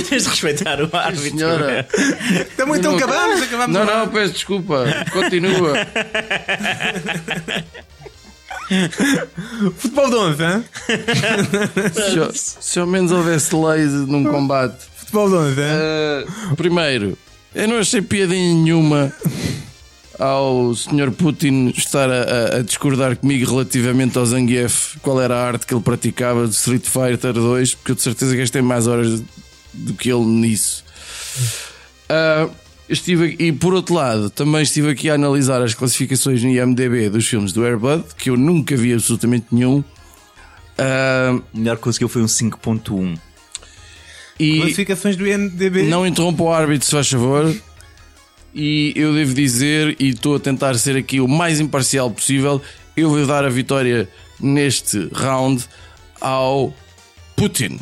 Tens 0.09 0.25
de 0.25 0.31
respeitar 0.31 0.81
o 0.83 0.89
árbitro. 0.97 1.39
Senhora. 1.39 1.87
Então, 2.55 2.75
então 2.75 2.93
Não- 2.93 2.97
acabamos, 2.99 3.43
acabamos. 3.43 3.75
Não, 3.77 3.85
não, 3.85 4.09
peço 4.09 4.33
desculpa. 4.33 4.87
Continua. 5.13 5.75
Futebol 9.79 10.11
de 10.11 10.17
11, 10.17 10.43
hein? 10.45 10.65
Se, 11.95 12.19
ao- 12.19 12.33
se 12.35 12.79
ao 12.81 12.87
menos 12.87 13.13
houvesse 13.13 13.55
leis 13.55 13.93
num 13.93 14.25
combate. 14.25 14.85
Futebol 14.97 15.29
de 15.29 15.35
11, 15.37 15.61
hein? 15.61 15.67
Uh, 16.53 16.57
primeiro, 16.57 17.19
eu 17.55 17.69
não 17.69 17.79
achei 17.79 18.03
piadinha 18.03 18.55
nenhuma 18.55 19.13
ao 20.19 20.75
Sr. 20.75 21.11
Putin 21.13 21.73
estar 21.77 22.11
a, 22.11 22.57
a- 22.59 22.63
discordar 22.63 23.17
comigo 23.17 23.51
relativamente 23.51 24.19
ao 24.19 24.27
Zangief, 24.27 24.97
qual 25.03 25.21
era 25.21 25.37
a 25.37 25.47
arte 25.47 25.67
que 25.67 25.75
ele 25.75 25.83
praticava 25.83 26.47
de 26.49 26.55
Street 26.55 26.85
Fighter 26.87 27.33
2, 27.35 27.75
porque 27.75 27.93
eu 27.93 27.95
de 27.97 28.03
certeza 28.03 28.53
tem 28.53 28.63
mais 28.63 28.87
horas 28.87 29.23
do 29.73 29.95
que 29.95 30.11
ele 30.11 30.25
nisso. 30.25 30.85
Uh, 32.11 32.51
estive 32.89 33.27
aqui- 33.33 33.45
e 33.45 33.53
por 33.53 33.75
outro 33.75 33.95
lado, 33.95 34.31
também 34.31 34.63
estive 34.63 34.91
aqui 34.91 35.11
a 35.11 35.15
analisar 35.15 35.63
as 35.63 35.75
classificações 35.75 36.43
no 36.43 36.51
IMDB 36.51 37.09
dos 37.11 37.27
filmes 37.27 37.53
do 37.53 37.65
Airbud, 37.65 38.05
que 38.17 38.31
eu 38.31 38.37
nunca 38.37 38.77
vi 38.77 38.93
absolutamente 38.93 39.47
nenhum. 39.53 39.79
Uh, 40.79 41.43
O 41.55 41.59
melhor 41.59 41.77
que 41.77 41.83
conseguiu 41.83 42.09
foi 42.09 42.23
um 42.23 42.29
5.1. 42.29 43.19
e 44.39 44.59
Classificações 44.61 45.17
do 45.17 45.27
INDB. 45.27 45.83
não 45.85 46.07
interrompa 46.07 46.43
o 46.43 46.53
árbitro, 46.53 46.85
se 46.87 46.93
faz 46.93 47.09
favor. 47.09 47.55
E 48.55 48.93
eu 48.97 49.13
devo 49.15 49.35
dizer, 49.35 49.97
e 49.99 50.11
estou 50.11 50.37
a 50.37 50.41
tentar 50.41 50.75
ser 50.77 50.97
aqui 50.97 51.21
o 51.21 51.29
mais 51.29 51.61
imparcial 51.61 52.11
possível, 52.11 52.61
eu 52.97 53.11
vou 53.11 53.27
dar 53.27 53.45
a 53.45 53.49
vitória 53.51 54.09
neste 54.41 55.09
round 55.13 55.65
ao 56.21 56.75
Putin. 57.37 57.79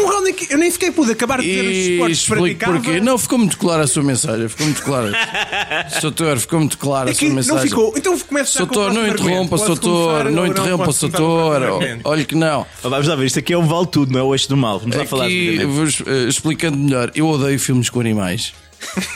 Um 0.00 0.32
que 0.32 0.52
eu 0.52 0.58
nem 0.58 0.70
sequer 0.70 0.92
pude 0.92 1.10
acabar 1.12 1.40
de 1.40 1.46
dizer 1.46 1.64
os 1.64 1.76
E 1.76 1.92
esportes 1.92 2.28
praticava. 2.28 2.72
porquê. 2.74 3.00
Não, 3.00 3.18
ficou 3.18 3.38
muito 3.38 3.58
clara 3.58 3.84
a 3.84 3.86
sua 3.86 4.02
mensagem. 4.02 4.48
Ficou 4.48 4.66
muito 4.66 4.82
clara. 4.82 5.12
Soutor, 6.00 6.38
ficou 6.38 6.60
muito 6.60 6.78
clara 6.78 7.10
É 7.10 7.12
a 7.12 7.14
sua 7.14 7.28
não 7.28 7.34
mensagem. 7.34 7.68
ficou. 7.68 7.94
Então 7.96 8.18
começa 8.20 8.58
já 8.58 8.66
com 8.66 8.72
o 8.72 8.74
Soutor, 8.74 8.92
não 8.92 9.08
interrompa, 9.08 9.58
Soutor, 9.58 10.30
não 10.30 10.46
interrompa, 10.46 10.92
Soutor. 10.92 11.62
Olha 12.04 12.24
que 12.24 12.34
não. 12.34 12.64
Vamos 12.82 13.06
lá 13.08 13.16
ver, 13.16 13.26
isto 13.26 13.38
aqui 13.38 13.52
é 13.52 13.56
o 13.58 13.62
vale 13.62 13.86
tudo, 13.86 14.12
não 14.12 14.20
é 14.20 14.22
o 14.22 14.34
eixo 14.34 14.48
do 14.48 14.56
mal. 14.56 14.78
Vamos 14.78 14.94
lá 14.96 15.04
falar. 15.04 15.26
Vos, 15.68 16.02
eh, 16.06 16.28
explicando 16.28 16.76
melhor, 16.76 17.10
eu 17.14 17.26
odeio 17.28 17.58
filmes 17.58 17.90
com 17.90 18.00
animais. 18.00 18.52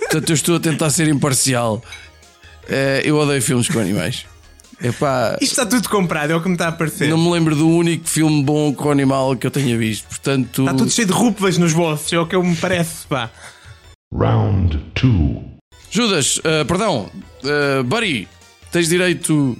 Portanto, 0.00 0.30
eu 0.30 0.34
estou 0.34 0.56
a 0.56 0.60
tentar 0.60 0.90
ser 0.90 1.08
imparcial. 1.08 1.82
Eh, 2.68 3.02
eu 3.04 3.16
odeio 3.16 3.40
filmes 3.42 3.68
com 3.68 3.78
animais. 3.78 4.24
Epá, 4.82 5.36
Isto 5.40 5.52
está 5.60 5.66
tudo 5.66 5.88
comprado, 5.88 6.32
é 6.32 6.36
o 6.36 6.40
que 6.42 6.48
me 6.48 6.54
está 6.54 6.68
a 6.68 6.72
parecer. 6.72 7.08
não 7.08 7.18
me 7.18 7.30
lembro 7.30 7.54
do 7.54 7.68
único 7.68 8.08
filme 8.08 8.42
bom 8.42 8.72
com 8.72 8.90
animal 8.90 9.36
que 9.36 9.46
eu 9.46 9.50
tenha 9.50 9.76
visto. 9.76 10.06
Portanto, 10.08 10.62
Está 10.62 10.74
tudo 10.74 10.90
cheio 10.90 11.06
de 11.06 11.12
rúpivas 11.12 11.58
nos 11.58 11.72
bolsos, 11.72 12.12
é 12.12 12.18
o 12.18 12.26
que 12.26 12.34
eu 12.34 12.42
me 12.42 12.56
parece, 12.56 13.06
pá. 13.06 13.30
Round 14.12 14.78
2. 15.00 15.38
Judas, 15.90 16.40
eh, 16.44 16.64
perdão, 16.64 17.10
eh, 17.44 17.82
Buddy, 17.82 18.26
tens 18.72 18.88
direito 18.88 19.56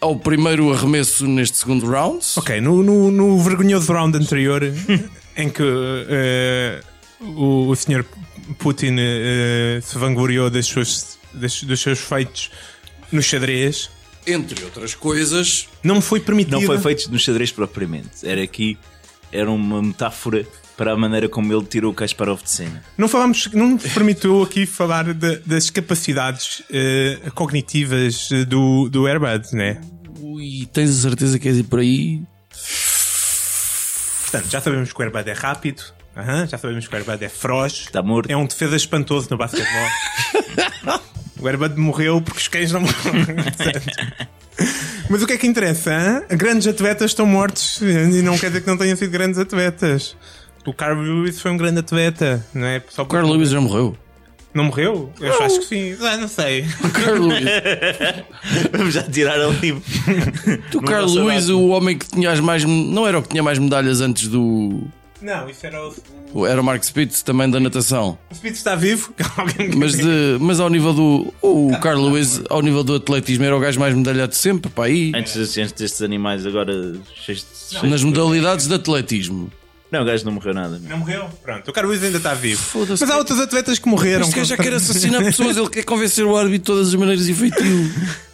ao 0.00 0.16
primeiro 0.16 0.72
arremesso 0.72 1.26
neste 1.26 1.58
segundo 1.58 1.86
round. 1.90 2.24
Ok, 2.36 2.60
no, 2.60 2.82
no, 2.82 3.10
no 3.10 3.38
vergonhoso 3.38 3.92
round 3.92 4.16
anterior, 4.16 4.62
em 5.36 5.48
que 5.48 5.62
eh, 6.08 6.80
o, 7.20 7.68
o 7.68 7.76
senhor 7.76 8.04
Putin 8.58 8.96
eh, 8.98 9.80
se 9.82 9.96
vangloriou 9.96 10.50
das 10.50 10.66
suas, 10.66 11.18
das- 11.32 11.62
dos 11.62 11.80
seus 11.80 11.98
feitos 12.00 12.50
no 13.12 13.22
xadrez, 13.22 13.90
Entre 14.26 14.62
outras 14.64 14.94
coisas, 14.94 15.68
não 15.82 16.00
foi 16.00 16.20
permitido. 16.20 16.52
Não 16.60 16.62
foi 16.62 16.78
feito 16.78 17.10
no 17.10 17.18
xadrez 17.18 17.50
propriamente. 17.50 18.08
Era 18.24 18.42
aqui, 18.42 18.76
era 19.32 19.50
uma 19.50 19.82
metáfora 19.82 20.46
para 20.76 20.92
a 20.92 20.96
maneira 20.96 21.28
como 21.28 21.52
ele 21.52 21.64
tirou 21.64 21.90
o 21.92 21.94
Kasparov 21.94 22.42
de 22.42 22.50
cena. 22.50 22.82
Não 22.96 23.06
falamos, 23.08 23.48
não 23.52 23.70
nos 23.70 23.82
permitiu 23.92 24.42
aqui 24.42 24.64
falar 24.66 25.12
de- 25.12 25.38
das 25.40 25.68
capacidades 25.70 26.62
eh, 26.70 27.18
cognitivas 27.34 28.30
eh, 28.32 28.44
do, 28.44 28.88
do 28.88 29.06
Airbud, 29.06 29.54
né? 29.54 29.80
ui, 30.22 30.66
tens 30.72 30.90
a 30.90 31.02
certeza 31.02 31.38
que 31.38 31.42
queres 31.44 31.58
ir 31.58 31.64
por 31.64 31.80
aí? 31.80 32.22
Portanto, 34.22 34.50
já 34.50 34.60
sabemos 34.60 34.92
que 34.92 34.98
o 35.00 35.02
Airbud 35.02 35.28
é 35.28 35.32
rápido, 35.32 35.82
aham, 36.16 36.46
já 36.46 36.56
sabemos 36.56 36.86
que 36.86 36.94
o 36.94 36.96
Airbud 36.96 37.24
é 37.24 37.28
feroz, 37.28 37.72
Está 37.86 38.02
morto. 38.02 38.30
é 38.30 38.36
um 38.36 38.46
defesa 38.46 38.76
espantoso 38.76 39.28
no 39.30 39.36
basquetebol. 39.36 39.88
o 41.40 41.46
Airbud 41.48 41.78
morreu 41.78 42.20
porque 42.20 42.40
os 42.40 42.48
cães 42.48 42.72
não 42.72 42.80
morreram. 42.80 43.44
Mas 45.08 45.22
o 45.22 45.26
que 45.26 45.32
é 45.32 45.36
que 45.36 45.46
interessa? 45.46 45.90
hã? 45.90 46.22
Grandes 46.36 46.66
atletas 46.66 47.10
estão 47.10 47.26
mortos 47.26 47.80
e 47.80 48.22
não 48.22 48.38
quer 48.38 48.48
dizer 48.48 48.60
que 48.60 48.66
não 48.66 48.76
tenham 48.76 48.96
sido 48.96 49.10
grandes 49.10 49.38
atletas. 49.38 50.16
O 50.66 50.72
Carl 50.74 51.00
Lewis 51.00 51.40
foi 51.40 51.50
um 51.50 51.56
grande 51.56 51.80
atleta, 51.80 52.46
não 52.54 52.66
é? 52.66 52.82
Só 52.90 53.02
O 53.02 53.06
Carl 53.06 53.28
Lewis 53.28 53.50
já 53.50 53.60
morreu. 53.60 53.96
Não 54.52 54.64
morreu? 54.64 55.12
Eu 55.20 55.42
acho 55.42 55.60
que 55.60 55.66
sim. 55.66 55.96
Ah, 56.00 56.16
não 56.16 56.28
sei. 56.28 56.66
O 56.84 56.90
Carl 56.90 57.22
Lewis, 57.24 57.44
Vamos 58.72 58.94
já 58.94 59.02
tirar 59.04 59.40
ali. 59.40 59.72
o 60.74 60.82
Carl 60.82 61.06
Lewis, 61.08 61.48
o 61.48 61.68
homem 61.68 61.96
que 61.96 62.06
tinha 62.06 62.30
as 62.32 62.40
mais. 62.40 62.64
Não 62.64 63.06
era 63.06 63.18
o 63.18 63.22
que 63.22 63.28
tinha 63.28 63.42
mais 63.42 63.58
medalhas 63.58 64.00
antes 64.00 64.28
do. 64.28 64.82
Não, 65.22 65.48
isso 65.50 65.66
era 65.66 65.78
o. 66.32 66.46
Era 66.46 66.60
o 66.60 66.64
Mark 66.64 66.82
Spitz 66.82 67.22
também 67.22 67.50
da 67.50 67.60
natação. 67.60 68.18
O 68.30 68.34
Speed 68.34 68.54
está 68.54 68.74
vivo? 68.74 69.12
Mas, 69.76 69.92
de, 69.96 70.36
mas 70.40 70.60
ao 70.60 70.68
nível 70.70 70.92
do. 70.94 71.34
O 71.42 71.76
Carl 71.80 72.00
Lewis, 72.02 72.40
ao 72.48 72.62
nível 72.62 72.82
do 72.82 72.94
atletismo, 72.94 73.44
era 73.44 73.56
o 73.56 73.60
gajo 73.60 73.78
mais 73.78 73.94
medalhado 73.94 74.30
de 74.32 74.36
sempre. 74.38 74.70
Pá, 74.70 74.86
aí. 74.86 75.12
Antes, 75.14 75.36
antes 75.58 75.72
destes 75.72 76.02
animais 76.02 76.46
agora 76.46 76.72
cheios 77.24 77.40
de. 77.40 77.70
cheios 77.70 77.90
Nas 77.90 78.00
de- 78.00 78.06
modalidades 78.06 78.66
de 78.66 78.74
atletismo. 78.74 79.50
Não, 79.90 80.02
o 80.02 80.04
gajo 80.04 80.24
não 80.24 80.32
morreu 80.32 80.54
nada. 80.54 80.80
Não 80.88 80.98
morreu? 80.98 81.28
Pronto, 81.42 81.68
o 81.68 81.72
Carlos 81.72 82.00
ainda 82.02 82.18
está 82.18 82.32
vivo. 82.32 82.62
Foda-se. 82.62 83.02
Mas 83.04 83.10
há 83.10 83.18
outros 83.18 83.40
atletas 83.40 83.78
que 83.78 83.88
morreram. 83.88 84.22
Este 84.22 84.36
gajo 84.36 84.48
já 84.50 84.56
quer 84.56 84.72
assassinar 84.72 85.20
pessoas, 85.24 85.56
ele 85.56 85.68
quer 85.68 85.82
convencer 85.84 86.24
o 86.24 86.36
árbitro 86.36 86.58
de 86.58 86.64
todas 86.64 86.88
as 86.88 86.94
maneiras 86.94 87.26
e 87.28 87.34
feitio. 87.34 87.90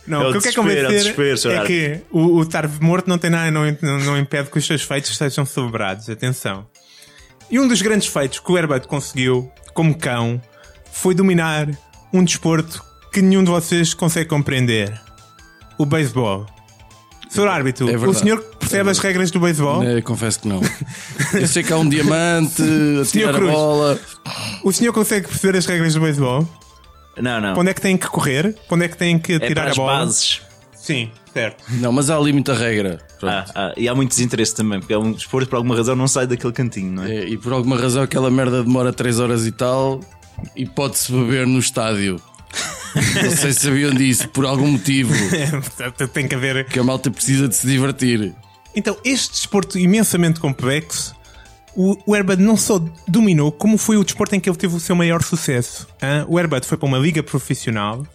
Não, 0.07 0.21
É 0.23 0.25
o 0.27 0.29
o 0.29 0.33
que 0.33 0.37
eu 0.39 0.43
quero 0.43 0.53
é 0.71 0.85
convencer 0.85 1.37
Sr. 1.39 1.51
é 1.51 1.65
que 1.67 2.01
o, 2.13 2.37
o 2.37 2.43
estar 2.43 2.69
morto 2.81 3.09
não 3.09 3.17
tem 3.19 3.31
nada, 3.31 3.51
não, 3.51 3.65
não, 3.83 3.99
não 4.01 4.19
impede 4.19 4.51
que 4.51 4.59
os 4.59 4.65
seus 4.67 4.83
feitos 4.83 5.17
sejam 5.17 5.45
celebrados. 5.47 6.09
Atenção. 6.11 6.67
E 7.51 7.59
um 7.61 7.69
dos 7.69 7.81
grandes 7.83 8.09
feitos 8.09 8.39
que 8.41 8.51
o 8.53 8.59
Herbert 8.59 8.87
conseguiu, 8.87 9.51
como 9.75 9.97
cão, 9.97 10.41
foi 10.93 11.15
dominar 11.15 11.69
um 12.13 12.25
desporto 12.25 12.83
que 13.13 13.23
nenhum 13.23 13.45
de 13.45 13.51
vocês 13.51 13.95
consegue 13.95 14.29
compreender: 14.29 14.99
o 15.79 15.87
beisebol. 15.87 16.47
Sr. 17.29 17.49
árbitro, 17.49 17.91
É 17.91 17.97
o 17.97 18.15
senhor 18.15 18.41
percebe 18.59 18.89
as 18.89 18.99
regras 19.01 19.31
do 19.33 19.41
beisebol? 19.41 19.83
É, 19.83 20.01
confesso 20.01 20.41
que 20.41 20.49
não. 20.49 20.61
Eu 21.35 21.47
sei 21.49 21.63
que 21.65 21.73
há 21.73 21.77
um 21.77 21.89
diamante, 21.89 22.63
a 23.03 23.05
tirar 23.05 23.31
a 23.31 23.35
Cruz. 23.35 23.53
bola. 23.53 23.99
O 24.63 24.73
senhor 24.73 24.93
consegue 24.93 25.27
perceber 25.27 25.59
as 25.59 25.67
regras 25.67 25.93
do 25.95 26.01
beisebol? 26.01 26.49
Não, 27.21 27.41
não. 27.41 27.53
Para 27.53 27.61
onde 27.61 27.71
é 27.71 27.75
que 27.75 27.81
tem 27.81 27.97
que 27.97 28.07
correr? 28.07 28.55
Para 28.69 28.77
onde 28.77 28.85
é 28.85 28.89
que 28.89 28.97
tem 28.97 29.19
que 29.19 29.33
É 29.35 29.41
tirar 29.41 29.67
a 29.67 29.71
as 29.71 29.77
bola? 29.77 29.99
bases. 29.99 30.41
Sim, 30.87 31.11
certo. 31.33 31.65
Não, 31.81 31.91
mas 31.91 32.11
há 32.11 32.17
ali 32.17 32.33
muita 32.33 32.55
regra. 32.55 33.01
Ah, 33.21 33.45
ah, 33.57 33.75
e 33.77 33.89
há 33.89 33.95
muito 33.95 34.11
desinteresse 34.11 34.55
também, 34.55 34.79
porque 34.79 34.95
é 34.95 34.99
um 34.99 35.11
desporto 35.11 35.49
por 35.49 35.57
alguma 35.57 35.75
razão 35.75 35.97
não 35.97 36.07
sai 36.07 36.29
daquele 36.29 36.53
cantinho, 36.53 36.93
não 36.93 37.03
é? 37.03 37.13
É, 37.13 37.29
e 37.29 37.37
por 37.37 37.53
alguma 37.53 37.77
razão 37.77 38.05
aquela 38.05 38.31
merda 38.31 38.63
demora 38.63 38.93
3 38.93 39.19
horas 39.19 39.45
e 39.49 39.51
tal 39.51 39.99
e 40.55 40.65
pode-se 40.65 41.11
beber 41.11 41.45
no 41.45 41.59
estádio. 41.59 42.23
Não 42.95 43.31
sei 43.37 43.53
se 43.53 43.63
sabiam 43.63 43.93
disso, 43.93 44.29
por 44.29 44.47
algum 44.47 44.69
motivo. 44.69 45.13
Portanto, 45.51 46.07
tem 46.07 46.29
que 46.29 46.37
haver. 46.37 46.65
Que 46.67 46.79
a 46.79 46.85
malta 46.85 47.11
precisa 47.11 47.49
de 47.49 47.57
se 47.57 47.67
divertir. 47.67 48.33
Então, 48.73 48.97
este 49.05 49.33
desporto 49.33 49.77
imensamente 49.81 50.39
complexo, 50.39 51.17
o, 51.75 51.97
o 52.07 52.15
Airbud 52.15 52.41
não 52.41 52.57
só 52.57 52.81
dominou, 53.09 53.51
como 53.51 53.77
foi 53.77 53.97
o 53.97 54.05
desporto 54.05 54.37
em 54.37 54.41
que 54.41 54.49
ele 54.49 54.57
teve 54.57 54.77
o 54.77 54.81
seu 54.81 54.95
maior 54.95 55.21
sucesso. 55.25 55.89
hã? 56.01 56.25
O 56.29 56.39
Airbud 56.39 56.65
foi 56.65 56.79
para 56.79 56.87
uma 56.87 56.99
liga 56.99 57.25
profissional 57.25 58.07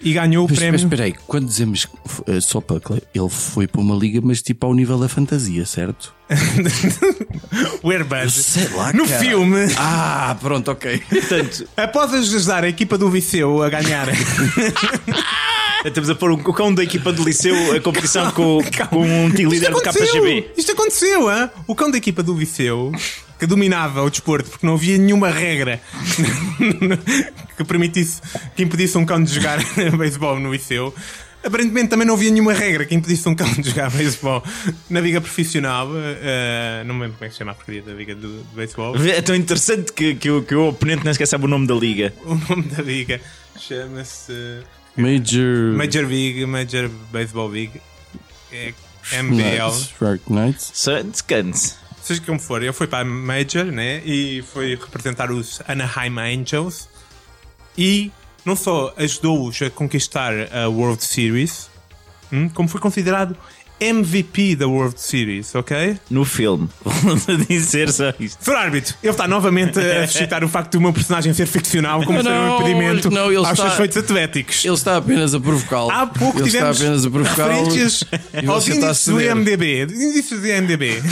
e 0.00 0.12
ganhou 0.12 0.44
o 0.44 0.48
Mas, 0.48 0.58
prémio. 0.58 0.72
mas 0.74 0.82
espera 0.82 1.04
aí, 1.04 1.14
quando 1.26 1.46
dizemos 1.46 1.86
eh, 2.26 2.40
só 2.40 2.60
para 2.60 2.76
ele 3.14 3.28
foi 3.30 3.66
para 3.66 3.80
uma 3.80 3.94
liga, 3.96 4.20
mas 4.22 4.42
tipo 4.42 4.66
ao 4.66 4.74
nível 4.74 4.98
da 4.98 5.08
fantasia, 5.08 5.64
certo? 5.64 6.14
o 7.82 7.90
Airbud, 7.90 8.30
Sei 8.30 8.68
lá, 8.68 8.92
no 8.92 9.06
cara. 9.06 9.18
filme, 9.20 9.58
Ah, 9.76 10.36
pronto, 10.40 10.70
ok. 10.70 11.02
Portanto, 11.08 11.68
após 11.76 12.12
ajudar 12.14 12.64
a 12.64 12.68
equipa 12.68 12.98
do 12.98 13.08
Viseu 13.10 13.62
a 13.62 13.68
ganhar, 13.70 14.08
estamos 15.84 16.10
a 16.10 16.14
pôr 16.14 16.32
o 16.32 16.38
cão 16.52 16.74
da 16.74 16.82
equipa 16.82 17.12
do 17.12 17.24
Liceu 17.24 17.72
a 17.74 17.80
competição 17.80 18.30
com, 18.32 18.58
com 18.90 19.02
um 19.02 19.28
líder 19.28 19.70
do 19.70 19.80
KGB. 19.80 20.50
Isto 20.56 20.72
aconteceu, 20.72 21.28
hã? 21.28 21.50
O 21.66 21.74
cão 21.74 21.90
da 21.90 21.96
equipa 21.96 22.22
do 22.22 22.34
Viseu, 22.34 22.92
que 23.38 23.46
dominava 23.46 24.02
o 24.02 24.10
desporto 24.10 24.50
porque 24.50 24.66
não 24.66 24.74
havia 24.74 24.98
nenhuma 24.98 25.30
regra 25.30 25.80
que 27.56 27.64
permitisse, 27.64 28.20
que 28.54 28.62
impedisse 28.62 28.96
um 28.98 29.04
cão 29.04 29.22
de 29.22 29.32
jogar 29.32 29.58
beisebol 29.96 30.38
no 30.38 30.50
Viseu. 30.50 30.94
Aparentemente 31.44 31.88
também 31.88 32.04
não 32.06 32.14
havia 32.14 32.30
nenhuma 32.30 32.52
regra 32.52 32.84
que 32.84 32.94
impedisse 32.94 33.28
um 33.28 33.34
cão 33.34 33.50
de 33.52 33.70
jogar 33.70 33.88
beisebol 33.92 34.42
na 34.90 35.00
liga 35.00 35.20
profissional. 35.20 35.88
eh, 35.94 36.82
não 36.84 36.94
me 36.96 37.02
lembro 37.02 37.18
como 37.18 37.24
é 37.24 37.28
que 37.28 37.34
se 37.34 37.38
chama 37.38 37.52
a 37.52 37.54
porcaria 37.54 37.82
da 37.82 37.92
liga 37.92 38.14
do, 38.14 38.42
do 38.42 38.56
beisebol. 38.56 38.96
É 39.06 39.22
tão 39.22 39.34
interessante 39.34 39.92
que, 39.92 40.16
que, 40.16 40.28
o, 40.28 40.42
que 40.42 40.54
o 40.54 40.68
oponente 40.68 41.04
nem 41.04 41.12
sequer 41.12 41.26
sabe 41.26 41.44
o 41.44 41.48
nome 41.48 41.66
da 41.66 41.74
liga. 41.74 42.12
O 42.26 42.34
nome 42.34 42.64
da 42.64 42.82
liga 42.82 43.20
chama-se 43.58 44.32
Major. 44.96 45.72
Major 45.76 46.06
League, 46.06 46.44
Major 46.46 46.88
Baseball 47.12 47.48
League. 47.48 47.80
É 48.52 48.72
MBL. 49.22 49.70
Shark 49.98 50.22
Knights. 50.28 50.72
Descanse. 51.12 51.76
seja 52.02 52.20
como 52.22 52.40
for, 52.40 52.62
ele 52.62 52.72
foi 52.72 52.88
para 52.88 53.00
a 53.00 53.04
Major 53.04 53.66
né, 53.66 54.02
e 54.04 54.42
foi 54.52 54.74
representar 54.74 55.30
os 55.30 55.60
Anaheim 55.68 56.18
Angels 56.18 56.88
e 57.76 58.10
não 58.44 58.54
só 58.56 58.92
ajudou-os 58.96 59.60
a 59.62 59.70
conquistar 59.70 60.32
a 60.52 60.68
World 60.68 61.02
Series, 61.04 61.68
hum, 62.32 62.48
como 62.48 62.68
foi 62.68 62.80
considerado 62.80 63.36
MVP 63.78 64.56
da 64.56 64.66
World 64.66 64.98
Series, 64.98 65.54
ok? 65.54 65.98
No 66.08 66.24
filme. 66.24 66.66
Vamos 66.82 67.28
a 67.28 67.34
dizer 67.34 67.92
só 67.92 68.10
isto. 68.18 68.42
Sr. 68.42 68.54
árbitro, 68.56 68.94
ele 69.02 69.10
está 69.10 69.28
novamente 69.28 69.78
a 69.78 70.06
suscitar 70.08 70.42
o 70.42 70.48
facto 70.48 70.72
do 70.72 70.80
meu 70.80 70.94
personagem 70.94 71.34
ser 71.34 71.44
ficcional 71.44 72.02
como 72.02 72.20
ser 72.22 72.30
um 72.30 72.54
impedimento 72.54 73.10
não, 73.10 73.26
ele 73.26 73.36
aos 73.36 73.50
está- 73.50 73.64
seus 73.64 73.74
feitos 73.74 73.96
atléticos. 73.98 74.64
Ele 74.64 74.72
está 74.74 74.96
apenas 74.96 75.34
a 75.34 75.40
provocá-lo. 75.40 75.90
Há 75.90 76.06
pouco 76.06 76.38
ele 76.38 76.46
tivemos 76.50 76.80
está 76.80 76.86
apenas 76.86 77.04
a 77.04 77.10
referências 77.30 78.04
aos 78.48 78.66
índices 78.68 79.08
do. 79.08 79.20
IMDB. 79.20 79.82
Índices 79.82 80.40
do 80.40 80.46
IMDB. 80.46 81.02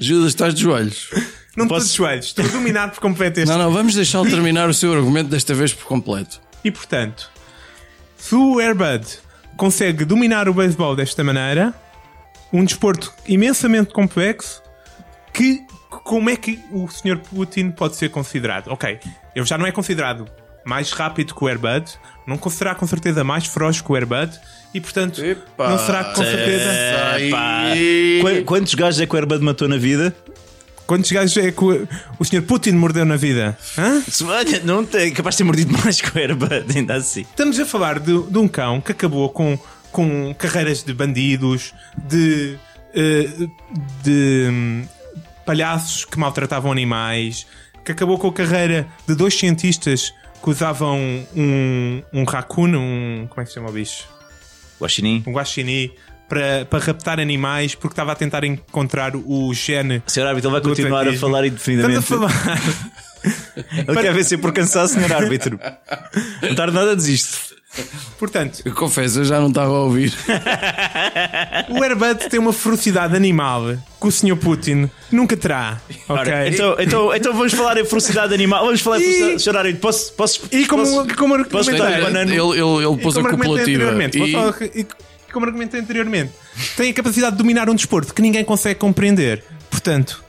Judas, 0.00 0.28
estás 0.28 0.54
de 0.54 0.62
joelhos. 0.62 1.10
Não 1.56 1.64
estou 1.64 1.78
Posso- 1.78 1.90
de 1.90 1.96
joelhos, 1.96 2.26
estou 2.26 2.44
a 2.44 2.48
dominar 2.48 2.90
por 2.90 3.00
completo 3.00 3.40
este 3.40 3.48
Não, 3.50 3.58
não, 3.58 3.72
vamos 3.72 3.94
deixá-lo 3.94 4.28
terminar 4.28 4.68
o 4.68 4.74
seu 4.74 4.92
argumento 4.92 5.28
desta 5.30 5.54
vez 5.54 5.72
por 5.72 5.86
completo. 5.86 6.40
E 6.62 6.70
portanto, 6.70 7.30
se 8.16 8.34
o 8.34 8.58
Airbud 8.58 9.06
consegue 9.56 10.04
dominar 10.04 10.48
o 10.48 10.54
beisebol 10.54 10.94
desta 10.94 11.24
maneira, 11.24 11.72
um 12.52 12.64
desporto 12.64 13.12
imensamente 13.26 13.92
complexo, 13.92 14.62
que 15.32 15.62
como 15.88 16.28
é 16.28 16.36
que 16.36 16.60
o 16.70 16.86
Sr. 16.88 17.18
Putin 17.18 17.70
pode 17.70 17.96
ser 17.96 18.10
considerado? 18.10 18.68
Ok, 18.68 18.98
ele 19.34 19.46
já 19.46 19.56
não 19.56 19.66
é 19.66 19.72
considerado 19.72 20.26
mais 20.64 20.90
rápido 20.92 21.34
que 21.34 21.42
o 21.44 21.46
Airbud, 21.46 21.86
não 22.26 22.38
será 22.50 22.74
com 22.74 22.86
certeza 22.86 23.22
mais 23.24 23.46
feroz 23.46 23.80
que 23.80 23.90
o 23.90 23.94
Airbud 23.94 24.30
e, 24.74 24.80
portanto, 24.80 25.24
Epá. 25.24 25.70
não 25.70 25.78
será 25.78 26.04
com 26.04 26.22
certeza. 26.24 26.70
Qu- 28.20 28.44
Quantos 28.44 28.74
gajos 28.74 29.00
é 29.00 29.06
que 29.06 29.14
o 29.14 29.16
Airbud 29.16 29.42
matou 29.44 29.68
na 29.68 29.76
vida? 29.78 30.14
Quantos 30.86 31.10
gajos 31.10 31.36
é 31.36 31.50
que 31.50 31.64
o, 31.64 31.88
o 32.18 32.24
Sr. 32.24 32.42
Putin 32.42 32.72
mordeu 32.72 33.04
na 33.04 33.16
vida? 33.16 33.56
Hã? 33.76 34.00
Se- 34.08 34.24
Olha, 34.24 34.60
não 34.64 34.84
tem, 34.84 35.12
capaz 35.12 35.34
de 35.34 35.38
ter 35.38 35.44
mordido 35.44 35.76
mais 35.82 36.00
que 36.00 36.08
o 36.08 36.12
ainda 36.76 36.94
assim. 36.94 37.22
Estamos 37.22 37.58
a 37.58 37.66
falar 37.66 37.98
de, 37.98 38.22
de 38.22 38.38
um 38.38 38.46
cão 38.46 38.80
que 38.80 38.92
acabou 38.92 39.28
com, 39.30 39.58
com 39.90 40.34
carreiras 40.38 40.82
de 40.84 40.92
bandidos, 40.94 41.74
de, 42.08 42.56
eh, 42.94 43.48
de 44.04 44.48
hum, 44.50 44.84
palhaços 45.44 46.04
que 46.04 46.18
maltratavam 46.18 46.70
animais, 46.70 47.46
que 47.84 47.92
acabou 47.92 48.18
com 48.18 48.28
a 48.28 48.32
carreira 48.32 48.86
de 49.08 49.14
dois 49.14 49.34
cientistas 49.36 50.12
que 50.42 50.50
usavam 50.50 50.98
um, 51.34 52.02
um 52.12 52.24
raccoon, 52.24 52.74
um. 52.76 53.26
Como 53.28 53.40
é 53.40 53.44
que 53.44 53.48
se 53.50 53.54
chama 53.54 53.70
o 53.70 53.72
bicho? 53.72 54.04
Guaxinim. 54.80 55.24
Um 55.26 55.32
guaxinim. 55.32 55.90
Para, 56.28 56.64
para 56.68 56.84
raptar 56.84 57.20
animais 57.20 57.74
porque 57.76 57.92
estava 57.92 58.10
a 58.12 58.14
tentar 58.16 58.42
encontrar 58.44 59.14
o 59.14 59.54
gene. 59.54 60.02
Senhor 60.06 60.26
árbitro, 60.26 60.50
ele 60.50 60.60
vai 60.60 60.68
continuar 60.68 61.06
a 61.06 61.12
falar 61.16 61.46
Estamos 61.46 61.68
a 61.74 62.00
indefinidamente. 62.00 62.02
falar. 62.06 62.60
Ele 63.88 64.00
quer 64.02 64.12
ver 64.14 64.24
se 64.24 64.36
por 64.36 64.52
cansado, 64.52 64.88
senhor 64.88 65.12
árbitro. 65.12 65.58
Não 66.42 66.54
tarde 66.54 66.74
nada, 66.74 66.94
desisto. 66.96 67.54
Portanto, 68.18 68.62
Eu 68.64 68.72
confesso, 68.74 69.20
eu 69.20 69.24
já 69.24 69.38
não 69.38 69.48
estava 69.48 69.70
a 69.70 69.80
ouvir. 69.80 70.12
O 71.68 71.82
Airbud 71.82 72.28
tem 72.28 72.38
uma 72.40 72.52
ferocidade 72.52 73.14
animal 73.16 73.76
que 74.00 74.06
o 74.06 74.10
Sr. 74.10 74.36
Putin 74.36 74.88
nunca 75.10 75.36
terá. 75.36 75.80
Ok? 76.08 76.08
Ora, 76.08 76.48
então, 76.48 76.76
então, 76.78 77.14
então 77.14 77.32
vamos 77.34 77.52
falar 77.52 77.76
em 77.78 77.84
ferocidade 77.84 78.32
animal. 78.34 78.64
Vamos 78.64 78.80
falar 78.80 78.98
em 78.98 79.02
E- 79.02 79.04
ferocidade. 79.04 79.42
Senhor 79.42 79.56
árbitro, 79.58 79.80
posso. 79.80 80.12
posso 80.14 80.40
e 80.52 80.66
como, 80.66 80.82
posso, 80.84 81.16
como 81.16 81.44
posso 81.44 81.70
banana? 82.02 82.30
Ele, 82.32 82.40
ele, 82.40 82.60
ele 82.60 82.94
e 82.94 82.98
pôs 82.98 83.16
a 83.16 83.20
vou 83.20 83.30
E, 84.26 84.32
só- 84.32 84.54
e 84.74 84.86
como 85.32 85.46
argumentei 85.46 85.80
anteriormente, 85.80 86.32
tem 86.76 86.90
a 86.90 86.94
capacidade 86.94 87.32
de 87.36 87.38
dominar 87.42 87.68
um 87.68 87.74
desporto 87.74 88.12
que 88.14 88.22
ninguém 88.22 88.44
consegue 88.44 88.78
compreender. 88.80 89.44
Portanto, 89.70 90.24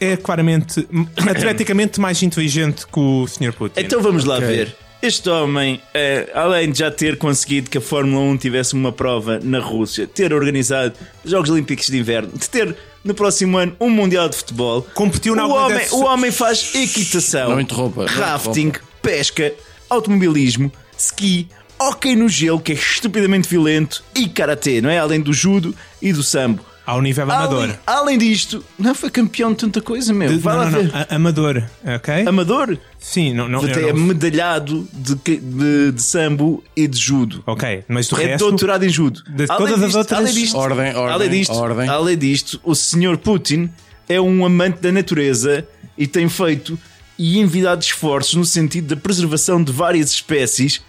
é 0.00 0.16
claramente, 0.16 0.86
atleticamente 1.16 2.00
mais 2.00 2.22
inteligente 2.22 2.86
que 2.86 2.98
o 2.98 3.26
Sr. 3.26 3.52
Putin. 3.52 3.80
Então 3.80 4.00
vamos 4.02 4.24
lá 4.24 4.36
Ok. 4.36 4.46
ver. 4.48 4.76
Este 5.00 5.28
homem, 5.28 5.80
eh, 5.92 6.30
além 6.32 6.70
de 6.70 6.78
já 6.78 6.88
ter 6.88 7.18
conseguido 7.18 7.68
que 7.68 7.76
a 7.76 7.80
Fórmula 7.80 8.22
1 8.22 8.36
tivesse 8.36 8.72
uma 8.74 8.92
prova 8.92 9.40
na 9.42 9.58
Rússia, 9.58 10.06
ter 10.06 10.32
organizado 10.32 10.94
os 11.24 11.30
Jogos 11.32 11.50
Olímpicos 11.50 11.86
de 11.88 11.98
Inverno, 11.98 12.30
de 12.32 12.48
ter 12.48 12.76
no 13.02 13.12
próximo 13.12 13.58
ano 13.58 13.74
um 13.80 13.90
Mundial 13.90 14.28
de 14.28 14.36
Futebol, 14.36 14.82
Competiu 14.94 15.34
na 15.34 15.44
o 15.44 15.50
homem, 15.50 15.76
dessas- 15.78 15.92
o 15.92 16.04
homem 16.04 16.30
faz 16.30 16.72
equitação, 16.76 17.50
Não 17.50 17.60
interrompa, 17.60 18.04
não 18.04 18.12
rafting, 18.12 18.72
pesca, 19.02 19.52
automobilismo, 19.90 20.70
ski, 20.96 21.48
hóquei 21.88 22.14
no 22.16 22.28
gelo, 22.28 22.60
que 22.60 22.72
é 22.72 22.74
estupidamente 22.74 23.48
violento, 23.48 24.02
e 24.14 24.28
karatê, 24.28 24.80
não 24.80 24.90
é? 24.90 24.98
Além 24.98 25.20
do 25.20 25.32
judo 25.32 25.74
e 26.00 26.12
do 26.12 26.22
sambo. 26.22 26.64
Ao 26.84 27.00
nível 27.00 27.22
amador. 27.30 27.62
Além, 27.62 27.78
além 27.86 28.18
disto, 28.18 28.64
não 28.76 28.92
foi 28.92 29.08
campeão 29.08 29.50
de 29.52 29.58
tanta 29.58 29.80
coisa, 29.80 30.12
meu. 30.12 30.28
De- 30.28 30.38
Vai 30.38 30.54
não, 30.56 30.64
lá 30.64 30.70
não, 30.70 30.78
ver. 30.82 30.92
não, 30.92 31.06
amador, 31.16 31.62
ok? 31.96 32.26
Amador? 32.26 32.76
Sim, 32.98 33.32
não, 33.34 33.48
não, 33.48 33.60
Até 33.60 33.88
é 33.88 33.92
não- 33.92 34.00
medalhado 34.00 34.88
de, 34.92 35.14
de, 35.14 35.92
de 35.92 36.02
sambo 36.02 36.62
e 36.74 36.88
de 36.88 36.98
judo. 36.98 37.40
Ok, 37.46 37.84
mas 37.86 38.08
do 38.08 38.20
É 38.20 38.26
resto. 38.26 38.48
doutorado 38.48 38.84
em 38.84 38.88
judo. 38.88 39.22
de 39.28 39.46
todas 39.46 39.80
as 39.80 39.94
outras- 39.94 40.18
além 40.18 40.34
disto, 40.34 40.56
Ordem, 40.58 40.94
ordem, 40.96 41.14
além 41.14 41.30
disto, 41.30 41.52
ordem. 41.54 41.88
além 41.88 42.18
disto, 42.18 42.60
o 42.64 42.74
senhor 42.74 43.16
Putin 43.16 43.70
é 44.08 44.20
um 44.20 44.44
amante 44.44 44.80
da 44.80 44.90
natureza 44.90 45.64
e 45.96 46.08
tem 46.08 46.28
feito 46.28 46.76
e 47.16 47.38
envidado 47.38 47.84
esforços 47.84 48.34
no 48.34 48.44
sentido 48.44 48.88
da 48.92 49.00
preservação 49.00 49.62
de 49.62 49.70
várias 49.70 50.10
espécies 50.10 50.80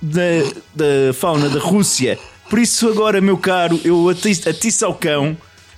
da, 0.00 0.20
da 0.74 1.12
fauna 1.14 1.48
da 1.48 1.58
Rússia. 1.60 2.18
Por 2.48 2.58
isso, 2.58 2.88
agora, 2.88 3.20
meu 3.20 3.36
caro, 3.36 3.80
eu 3.84 4.08
ati- 4.08 4.48
atiço 4.48 4.84
ao 4.86 4.94
cão 4.94 5.36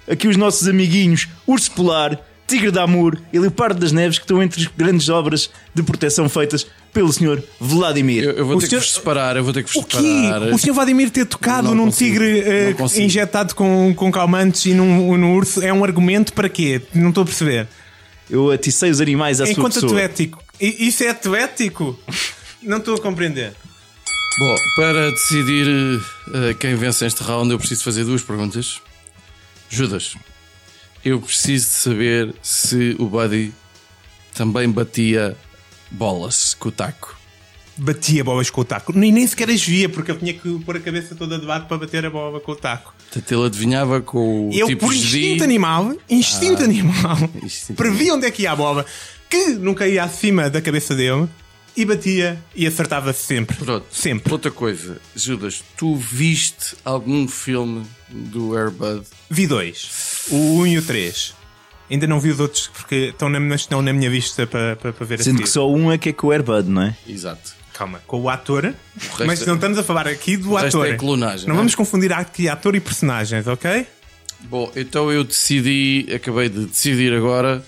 aqui 0.09 0.29
os 0.29 0.37
nossos 0.37 0.69
amiguinhos 0.69 1.29
Urso 1.47 1.71
Polar, 1.73 2.19
Tigre 2.47 2.71
da 2.73 2.83
Amor 2.83 3.21
e 3.33 3.39
Leopardo 3.39 3.79
das 3.81 3.93
Neves, 3.93 4.19
que 4.19 4.25
estão 4.25 4.43
entre 4.43 4.61
as 4.61 4.67
grandes 4.77 5.09
obras 5.09 5.51
de 5.75 5.83
proteção 5.85 6.29
feitas 6.29 6.67
pelo 6.93 7.13
senhor 7.13 7.41
Vladimir. 7.61 8.25
eu, 8.25 8.31
eu 8.33 8.45
vou 8.47 8.57
O 8.57 8.61
ter 8.61 8.67
senhor- 8.69 8.81
que 8.81 8.87
vos 8.89 8.95
separar, 8.95 9.37
eu 9.37 9.45
vou 9.45 9.53
ter 9.53 9.63
que 9.63 9.73
vos 9.73 9.85
O 9.85 9.87
separar. 9.97 10.43
O 10.53 10.59
Sr. 10.59 10.73
Vladimir 10.73 11.11
ter 11.11 11.25
tocado 11.27 11.69
Não 11.69 11.75
num 11.77 11.85
consigo, 11.87 12.19
tigre 12.19 12.75
consigo. 12.75 13.03
injetado 13.07 13.55
com, 13.55 13.93
com 13.95 14.11
calmantes 14.11 14.67
e 14.67 14.75
num, 14.75 15.17
num 15.17 15.35
urso 15.37 15.63
é 15.63 15.73
um 15.73 15.85
argumento 15.85 16.33
para 16.33 16.49
quê? 16.49 16.83
Não 16.93 17.11
estou 17.11 17.23
a 17.23 17.27
perceber. 17.27 17.69
Eu 18.29 18.51
aticei 18.51 18.91
os 18.91 19.01
animais 19.01 19.41
à 19.41 19.47
sua 19.47 19.53
Enquanto 19.53 19.75
pessoa. 19.75 19.93
atlético. 19.93 20.43
I- 20.61 20.89
Isso 20.89 21.05
é 21.05 21.09
atlético? 21.11 21.99
Não 22.63 22.79
estou 22.79 22.95
a 22.97 23.01
compreender. 23.01 23.53
Bom, 24.39 24.57
para 24.77 25.11
decidir 25.11 25.67
eh, 26.33 26.55
quem 26.55 26.75
vence 26.75 27.05
este 27.05 27.23
round, 27.23 27.51
eu 27.51 27.59
preciso 27.59 27.83
fazer 27.83 28.05
duas 28.05 28.23
perguntas. 28.23 28.81
Judas, 29.69 30.15
eu 31.05 31.21
preciso 31.21 31.67
de 31.67 31.73
saber 31.73 32.35
se 32.43 32.97
o 32.99 33.07
Buddy 33.07 33.53
também 34.35 34.71
batia 34.71 35.37
bolas 35.91 36.55
com 36.55 36.69
o 36.69 36.73
taco. 36.73 37.19
Batia 37.77 38.23
bolas 38.23 38.51
com 38.51 38.61
o 38.61 38.65
taco. 38.65 38.93
Nem, 38.93 39.11
nem 39.11 39.27
sequer 39.27 39.51
as 39.51 39.63
via, 39.63 39.89
porque 39.89 40.11
eu 40.11 40.19
tinha 40.19 40.33
que 40.35 40.59
pôr 40.61 40.77
a 40.77 40.81
cabeça 40.81 41.15
toda 41.15 41.39
de 41.39 41.47
lado 41.47 41.67
para 41.67 41.79
bater 41.79 42.05
a 42.07 42.11
bola 42.11 42.41
com 42.41 42.53
o 42.53 42.57
taco. 42.57 42.95
Portanto, 42.99 43.33
ele 43.33 43.47
adivinhava 43.47 44.01
com 44.01 44.49
o 44.49 44.53
Eu, 44.53 44.69
tipo 44.69 44.87
por 44.87 44.95
de 44.95 45.01
instinto 45.01 45.45
animal, 45.45 45.95
instinto 46.09 46.63
animal, 46.63 47.19
instinto 47.43 47.77
previa 47.77 48.15
onde 48.15 48.27
é 48.27 48.31
que 48.31 48.43
ia 48.43 48.53
a 48.53 48.57
bola, 48.57 48.87
que 49.29 49.51
nunca 49.55 49.89
ia 49.89 50.05
acima 50.05 50.49
da 50.49 50.61
cabeça 50.61 50.95
dele, 50.95 51.29
e 51.77 51.85
batia 51.85 52.39
e 52.55 52.67
acertava 52.67 53.13
sempre. 53.13 53.57
Pronto. 53.57 53.87
Sempre. 53.91 54.33
Outra 54.33 54.51
coisa, 54.51 55.01
Judas, 55.15 55.63
tu 55.77 55.97
viste 55.97 56.77
algum 56.85 57.27
filme 57.29 57.85
do 58.09 58.57
Airbud? 58.57 59.03
Vi 59.31 59.47
dois. 59.47 60.27
O 60.31 60.61
1 60.63 60.67
e 60.67 60.79
o 60.79 60.83
3. 60.83 61.35
Ainda 61.91 62.07
não 62.07 62.21
vi 62.21 62.31
os 62.31 62.39
outros 62.41 62.69
porque 62.69 62.95
estão 63.11 63.29
na, 63.29 63.55
estão 63.55 63.83
na 63.83 63.93
minha 63.93 64.09
vista 64.11 64.47
para, 64.47 64.77
para, 64.77 64.93
para 64.93 65.07
ver 65.07 65.21
a 65.21 65.25
Sendo 65.25 65.43
que 65.43 65.49
só 65.49 65.69
um 65.71 65.91
é 65.91 65.99
que 65.99 66.11
é 66.11 66.13
com 66.13 66.29
o 66.29 66.31
Airbud, 66.31 66.69
não 66.69 66.83
é? 66.83 66.97
Exato. 67.09 67.55
Calma, 67.75 68.01
com 68.07 68.21
o 68.21 68.29
ator. 68.29 68.65
resto 68.65 69.25
Mas 69.27 69.43
é- 69.43 69.47
não 69.47 69.55
estamos 69.55 69.79
a 69.79 69.83
falar 69.83 70.07
aqui 70.07 70.37
do 70.37 70.53
o 70.53 70.55
resto 70.57 70.79
ator. 70.81 70.87
é 70.93 70.97
clonagem, 70.97 71.47
Não 71.47 71.55
não 71.55 71.55
é? 71.55 71.59
vamos 71.59 71.75
confundir 71.75 72.13
aqui 72.13 72.49
ator 72.49 72.77
e 72.77 72.81
personagens, 72.81 73.47
ok? 73.47 73.87
Bom, 74.43 74.71
então 74.77 75.11
eu 75.11 75.25
decidi, 75.25 76.07
acabei 76.15 76.49
de 76.49 76.67
decidir 76.67 77.13
agora 77.13 77.65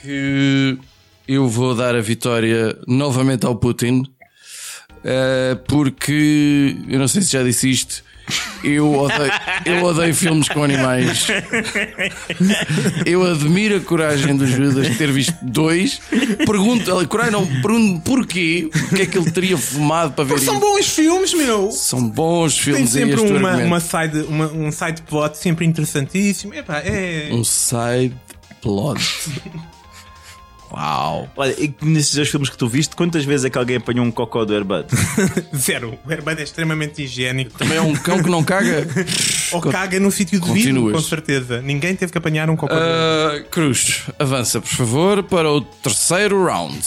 que 0.00 0.78
eu 1.26 1.48
vou 1.48 1.74
dar 1.74 1.94
a 1.94 2.00
vitória 2.00 2.76
novamente 2.86 3.46
ao 3.46 3.56
Putin, 3.56 4.04
eh, 5.04 5.56
porque 5.68 6.76
eu 6.88 6.98
não 6.98 7.08
sei 7.08 7.22
se 7.22 7.32
já 7.32 7.42
disse 7.42 7.70
isto. 7.70 8.04
Eu 8.62 8.94
odeio, 8.94 9.32
eu 9.66 9.82
odeio 9.82 10.14
filmes 10.14 10.48
com 10.48 10.62
animais. 10.62 11.26
Eu 13.04 13.28
admiro 13.28 13.76
a 13.76 13.80
coragem 13.80 14.36
do 14.36 14.46
Judas 14.46 14.88
de 14.88 14.96
ter 14.96 15.10
visto 15.10 15.34
dois. 15.42 16.00
Pergunto, 16.46 17.08
coragem 17.08 17.32
não, 17.32 17.44
pergunto 17.44 18.00
porquê, 18.02 18.70
o 18.72 18.94
que 18.94 19.02
é 19.02 19.06
que 19.06 19.18
ele 19.18 19.30
teria 19.30 19.58
fumado 19.58 20.12
para 20.12 20.24
ver 20.24 20.38
São 20.38 20.54
isto. 20.54 20.64
bons 20.64 20.88
filmes, 20.88 21.34
meu! 21.34 21.72
São 21.72 22.08
bons 22.08 22.54
Tem 22.54 22.62
filmes 22.64 22.96
aí 22.96 23.02
sempre 23.10 23.20
uma, 23.36 23.56
uma 23.56 23.80
side, 23.80 24.20
uma, 24.28 24.46
um 24.46 24.70
side 24.70 25.02
plot 25.02 25.36
sempre 25.36 25.66
interessantíssimo. 25.66 26.54
Epá, 26.54 26.78
é. 26.78 27.28
Um 27.32 27.42
side 27.42 28.14
plot. 28.62 29.00
Uau! 30.72 31.28
Olha, 31.36 31.54
e 31.62 31.74
nesses 31.82 32.14
dois 32.14 32.28
filmes 32.28 32.48
que 32.48 32.56
tu 32.56 32.66
viste, 32.66 32.96
quantas 32.96 33.24
vezes 33.24 33.44
é 33.44 33.50
que 33.50 33.58
alguém 33.58 33.76
apanhou 33.76 34.04
um 34.06 34.10
cocó 34.10 34.44
do 34.44 34.54
Airbud? 34.54 34.86
Zero. 35.54 35.98
O 36.06 36.10
Airbud 36.10 36.40
é 36.40 36.44
extremamente 36.44 37.02
higiênico. 37.02 37.52
Também 37.58 37.76
é 37.76 37.82
um 37.82 37.92
cão 37.94 38.22
que 38.22 38.30
não 38.30 38.42
caga. 38.42 38.86
Ou 39.52 39.60
caga 39.60 40.00
no 40.00 40.10
sítio 40.10 40.40
devido, 40.40 40.90
com 40.90 41.00
certeza. 41.00 41.60
Ninguém 41.60 41.94
teve 41.94 42.10
que 42.10 42.18
apanhar 42.18 42.48
um 42.48 42.56
cocô. 42.56 42.72
dele. 42.74 42.86
Ah, 42.86 43.44
Cruz, 43.50 44.04
avança, 44.18 44.60
por 44.60 44.70
favor, 44.70 45.22
para 45.22 45.50
o 45.50 45.60
terceiro 45.60 46.44
round. 46.44 46.80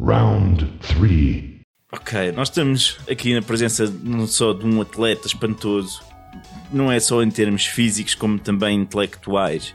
Round 0.00 0.66
3. 0.98 1.44
ok, 1.92 2.32
nós 2.32 2.48
estamos 2.48 2.98
aqui 3.10 3.34
na 3.34 3.42
presença 3.42 3.92
não 4.02 4.26
só 4.26 4.52
de 4.52 4.64
um 4.66 4.80
atleta 4.80 5.26
espantoso, 5.26 6.02
não 6.72 6.90
é 6.90 6.98
só 7.00 7.22
em 7.22 7.30
termos 7.30 7.66
físicos, 7.66 8.14
como 8.14 8.38
também 8.38 8.80
intelectuais. 8.80 9.74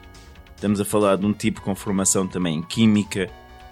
Estamos 0.56 0.82
a 0.82 0.86
falar 0.86 1.16
de 1.16 1.26
um 1.26 1.32
tipo 1.32 1.62
com 1.62 1.74
formação 1.74 2.28
também 2.28 2.58
em 2.58 2.62
química, 2.62 3.30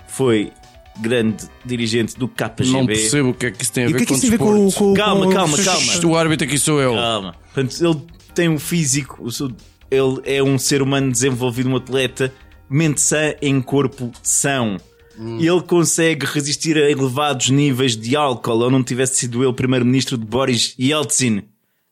foi 0.07 0.51
grande 0.99 1.45
dirigente 1.65 2.17
do 2.17 2.27
KGB. 2.27 2.65
Não 2.71 2.85
percebo 2.85 3.29
o 3.29 3.33
que 3.33 3.45
é 3.47 3.51
que 3.51 3.63
isso 3.63 3.71
tem 3.71 3.85
a 3.85 3.87
E 3.87 3.89
o 3.91 3.93
ver 3.93 3.97
que 3.99 4.03
é 4.03 4.05
que 4.05 4.11
com 4.13 4.17
isso 4.17 4.21
tem 4.27 4.29
a 4.29 4.37
ver 4.37 4.37
com, 4.37 4.71
com, 4.71 4.93
Calma, 4.93 5.25
com- 5.25 5.31
calma, 5.33 5.57
calma. 5.57 6.05
O 6.05 6.15
árbitro 6.15 6.47
aqui 6.47 6.57
sou 6.57 6.81
eu. 6.81 6.93
Calma. 6.95 7.35
Portanto, 7.53 7.85
ele 7.85 8.01
tem 8.33 8.49
um 8.49 8.57
físico, 8.59 9.27
ele 9.91 10.21
é 10.25 10.41
um 10.43 10.57
ser 10.57 10.81
humano 10.81 11.11
desenvolvido, 11.11 11.69
um 11.69 11.75
atleta, 11.75 12.33
mente 12.69 13.01
sã 13.01 13.33
em 13.41 13.61
corpo 13.61 14.11
são. 14.23 14.77
E 15.39 15.47
ele 15.47 15.61
consegue 15.61 16.27
resistir 16.27 16.77
a 16.77 16.91
elevados 16.91 17.49
níveis 17.49 17.97
de 17.97 18.15
álcool, 18.15 18.59
ou 18.59 18.69
não 18.69 18.83
tivesse 18.83 19.15
sido 19.15 19.43
ele 19.43 19.53
primeiro-ministro 19.53 20.15
de 20.15 20.23
Boris 20.23 20.75
Yeltsin. 20.79 21.41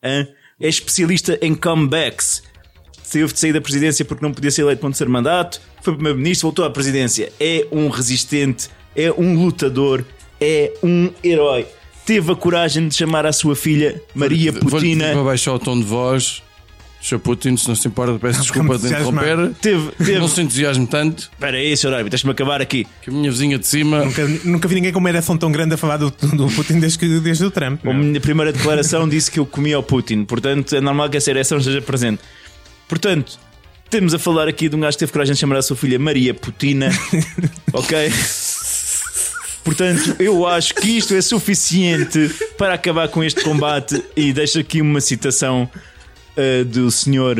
Hã? 0.04 0.28
É 0.60 0.68
especialista 0.70 1.38
em 1.42 1.56
comebacks. 1.56 2.44
Saiu 3.06 3.28
de 3.28 3.40
sair 3.40 3.54
da 3.54 3.62
presidência 3.62 4.04
porque 4.04 4.26
não 4.26 4.34
podia 4.34 4.50
ser 4.50 4.62
eleito 4.64 4.80
para 4.80 4.88
um 4.88 4.92
terceiro 4.92 5.12
mandato, 5.12 5.62
foi 5.82 5.94
primeiro-ministro, 5.94 6.48
voltou 6.48 6.66
à 6.66 6.70
presidência. 6.72 7.32
É 7.40 7.68
um 7.72 7.88
resistente, 7.90 8.68
é 8.96 9.12
um 9.12 9.36
lutador, 9.36 10.04
é 10.42 10.74
um 10.82 11.12
herói. 11.24 11.68
Teve 12.06 12.32
a 12.32 12.36
coragem 12.36 12.88
de 12.88 12.96
chamar 12.96 13.26
a 13.26 13.32
sua 13.32 13.56
filha 13.56 14.02
Maria 14.14 14.52
Vou-lhe 14.52 14.70
Putina. 14.70 15.14
vou 15.14 15.26
baixar 15.26 15.54
o 15.54 15.60
tom 15.60 15.78
de 15.78 15.84
voz. 15.86 16.42
Sr. 17.02 17.20
Putin, 17.20 17.56
se 17.56 17.68
não 17.68 17.76
se 17.76 17.88
importa, 17.88 18.18
peço 18.18 18.42
desculpa 18.42 18.80
de 18.80 18.88
interromper. 18.88 19.52
Teve, 19.62 19.92
teve. 19.92 20.18
Não 20.18 20.28
se 20.28 20.42
entusiasme 20.42 20.88
tanto, 20.88 21.30
Espera 21.32 21.56
aí, 21.56 21.78
Sr. 21.78 21.90
Árbitro, 21.90 22.10
deixa-me 22.10 22.32
acabar 22.32 22.62
aqui. 22.62 22.88
que 23.04 23.12
a 23.12 23.14
minha 23.14 23.30
vizinha 23.30 23.60
de 23.60 23.68
cima. 23.68 24.04
Nunca, 24.04 24.28
nunca 24.44 24.68
vi 24.68 24.74
ninguém 24.74 24.92
com 24.92 24.98
uma 24.98 25.10
ereção 25.10 25.38
tão 25.38 25.52
grande 25.52 25.76
a 25.76 25.78
falar 25.78 25.98
do, 25.98 26.10
do 26.10 26.48
Putin 26.48 26.80
desde, 26.80 26.98
que, 26.98 27.20
desde 27.20 27.46
o 27.46 27.52
Trump. 27.52 27.86
A 27.86 27.94
minha 27.94 28.20
primeira 28.20 28.52
declaração 28.52 29.08
disse 29.08 29.30
que 29.30 29.40
eu 29.40 29.46
comia 29.46 29.76
ao 29.76 29.84
Putin, 29.84 30.26
portanto 30.26 30.76
é 30.76 30.82
normal 30.82 31.08
que 31.08 31.18
essa 31.18 31.30
ereção 31.30 31.60
esteja 31.60 31.80
presente. 31.80 32.24
Portanto, 32.88 33.40
temos 33.90 34.14
a 34.14 34.20
falar 34.20 34.48
aqui 34.48 34.70
de 34.70 34.76
um 34.76 34.80
gajo 34.80 34.96
que 34.96 35.00
teve 35.00 35.12
coragem 35.12 35.34
de 35.34 35.40
chamar 35.40 35.58
a 35.58 35.62
sua 35.62 35.76
filha 35.76 35.98
Maria 35.98 36.34
Putina, 36.34 36.90
ok? 37.74 38.12
Portanto, 39.64 40.16
eu 40.20 40.46
acho 40.46 40.76
que 40.76 40.98
isto 40.98 41.14
é 41.16 41.22
suficiente 41.22 42.30
para 42.58 42.76
acabar 42.76 43.08
com 43.08 43.24
este 43.24 43.44
combate 43.44 44.04
e 44.16 44.32
deixo 44.32 44.60
aqui 44.60 44.80
uma 44.80 45.02
citação 45.02 45.70
uh, 46.38 46.66
do 46.66 46.92
senhor 46.92 47.40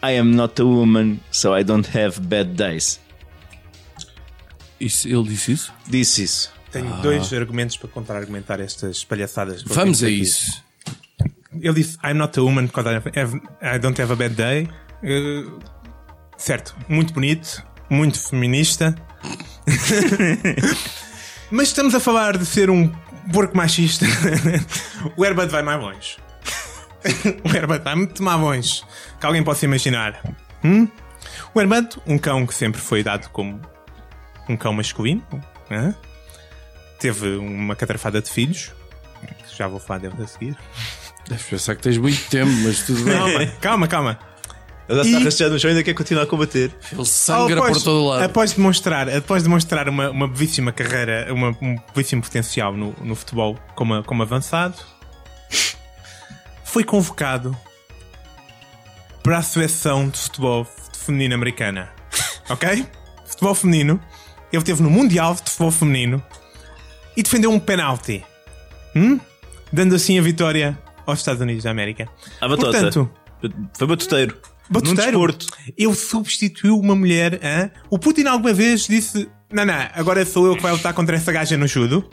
I 0.00 0.16
am 0.16 0.30
not 0.36 0.60
a 0.62 0.64
woman, 0.64 1.18
so 1.32 1.58
I 1.58 1.64
don't 1.64 1.88
have 1.96 2.20
bad 2.20 2.54
days. 2.54 3.00
Isso, 4.80 5.08
ele 5.08 5.24
disse 5.24 5.52
isso? 5.52 5.72
Disse 5.88 6.22
isso. 6.22 6.52
Tenho 6.70 7.02
dois 7.02 7.32
argumentos 7.32 7.76
para 7.76 7.88
contra-argumentar 7.88 8.60
estas 8.60 9.02
palhaçadas. 9.02 9.62
Vamos 9.62 10.04
a 10.04 10.10
isso. 10.10 10.62
Ele 11.62 11.74
disse 11.74 11.98
I'm 12.04 12.14
not 12.14 12.38
a 12.38 12.42
woman 12.42 12.66
because 12.66 12.88
I, 12.88 12.94
have, 13.18 13.40
I 13.62 13.78
don't 13.78 14.00
have 14.00 14.12
a 14.12 14.16
bad 14.16 14.34
day. 14.34 14.68
Eh, 15.02 15.44
certo, 16.36 16.74
muito 16.88 17.12
bonito, 17.12 17.62
muito 17.90 18.20
feminista. 18.20 18.94
Mas 21.50 21.68
estamos 21.68 21.94
a 21.94 22.00
falar 22.00 22.36
de 22.36 22.44
ser 22.44 22.70
um 22.70 22.88
porco 23.32 23.56
machista. 23.56 24.06
o 25.16 25.24
Herbert 25.24 25.48
vai 25.48 25.62
mais 25.62 25.80
longe. 25.80 26.18
o 27.44 27.56
Herbert 27.56 27.82
vai 27.82 27.94
muito 27.94 28.22
mais 28.22 28.40
longe 28.40 28.82
que 29.18 29.26
alguém 29.26 29.42
possa 29.42 29.64
imaginar. 29.64 30.20
Hum? 30.64 30.88
O 31.54 31.60
Herbert, 31.60 31.88
um 32.06 32.18
cão 32.18 32.46
que 32.46 32.54
sempre 32.54 32.80
foi 32.80 33.02
dado 33.02 33.28
como 33.30 33.60
um 34.48 34.56
cão 34.56 34.72
masculino, 34.72 35.22
hã? 35.70 35.94
teve 36.98 37.36
uma 37.36 37.76
catrafada 37.76 38.20
de 38.20 38.30
filhos. 38.30 38.72
Já 39.56 39.66
vou 39.66 39.80
falar 39.80 40.00
deles 40.00 40.20
a 40.20 40.26
seguir. 40.26 40.56
Deves 41.28 41.46
pensar 41.46 41.76
que 41.76 41.82
tens 41.82 41.98
muito 41.98 42.28
tempo, 42.30 42.50
mas 42.64 42.82
tudo 42.82 43.04
bem. 43.04 43.14
Calma, 43.16 43.46
calma, 43.60 43.88
calma. 43.88 44.18
Ele 44.88 45.00
está 45.02 45.18
arrastado 45.18 45.50
no 45.50 45.58
chão 45.58 45.68
e 45.68 45.72
ainda 45.72 45.82
quer 45.84 45.92
continuar 45.92 46.22
a 46.22 46.26
combater. 46.26 46.72
Ele 46.90 47.04
sangra 47.04 47.58
Após- 47.60 47.76
por 47.76 47.84
todo 47.84 48.06
lado. 48.06 48.22
Após 48.24 48.52
demonstrar, 48.54 49.08
após 49.10 49.42
demonstrar 49.42 49.86
uma, 49.88 50.10
uma 50.10 50.26
belíssima 50.26 50.72
carreira, 50.72 51.28
uma, 51.32 51.50
um 51.60 51.76
belíssimo 51.94 52.22
potencial 52.22 52.72
no, 52.72 52.94
no 53.02 53.14
futebol 53.14 53.58
como, 53.74 54.02
como 54.04 54.22
avançado, 54.22 54.76
foi 56.64 56.84
convocado 56.84 57.54
para 59.22 59.38
a 59.38 59.42
seleção 59.42 60.08
de 60.08 60.18
futebol 60.18 60.66
feminino 60.94 61.34
americana. 61.34 61.90
Ok? 62.48 62.86
Futebol 63.26 63.54
feminino. 63.54 64.00
Ele 64.50 64.62
esteve 64.62 64.82
no 64.82 64.88
Mundial 64.88 65.34
de 65.34 65.42
Futebol 65.50 65.70
Feminino 65.70 66.22
e 67.14 67.22
defendeu 67.22 67.50
um 67.50 67.60
penalti. 67.60 68.24
Hum? 68.96 69.20
Dando 69.70 69.94
assim 69.94 70.18
a 70.18 70.22
vitória 70.22 70.78
aos 71.10 71.20
Estados 71.20 71.40
Unidos 71.40 71.64
da 71.64 71.70
América. 71.70 72.08
À 72.40 72.48
batota. 72.48 72.70
Portanto, 72.72 73.10
Foi 73.76 73.86
batuteiro. 73.86 74.36
Batuteiro? 74.70 75.36
Eu 75.76 75.94
substituiu 75.94 76.78
uma 76.78 76.94
mulher. 76.94 77.40
hã? 77.42 77.70
O 77.88 77.98
Putin 77.98 78.26
alguma 78.26 78.52
vez 78.52 78.86
disse: 78.86 79.28
Não, 79.50 79.64
não, 79.64 79.74
agora 79.94 80.24
sou 80.26 80.46
eu 80.46 80.56
que 80.56 80.62
vai 80.62 80.72
lutar 80.72 80.92
contra 80.92 81.16
essa 81.16 81.32
gaja 81.32 81.56
no 81.56 81.66
judo? 81.66 82.08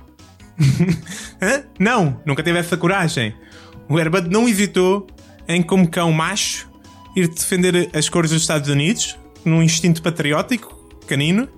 Não, 1.77 2.21
nunca 2.25 2.41
teve 2.41 2.57
essa 2.57 2.77
coragem. 2.77 3.35
O 3.89 3.99
Herbert 3.99 4.29
não 4.29 4.47
hesitou 4.47 5.05
em, 5.49 5.61
como 5.61 5.85
cão 5.89 6.11
macho, 6.13 6.69
ir 7.15 7.27
defender 7.27 7.89
as 7.93 8.07
cores 8.07 8.31
dos 8.31 8.41
Estados 8.41 8.69
Unidos, 8.69 9.17
num 9.43 9.61
instinto 9.61 10.01
patriótico, 10.01 10.73
canino, 11.07 11.49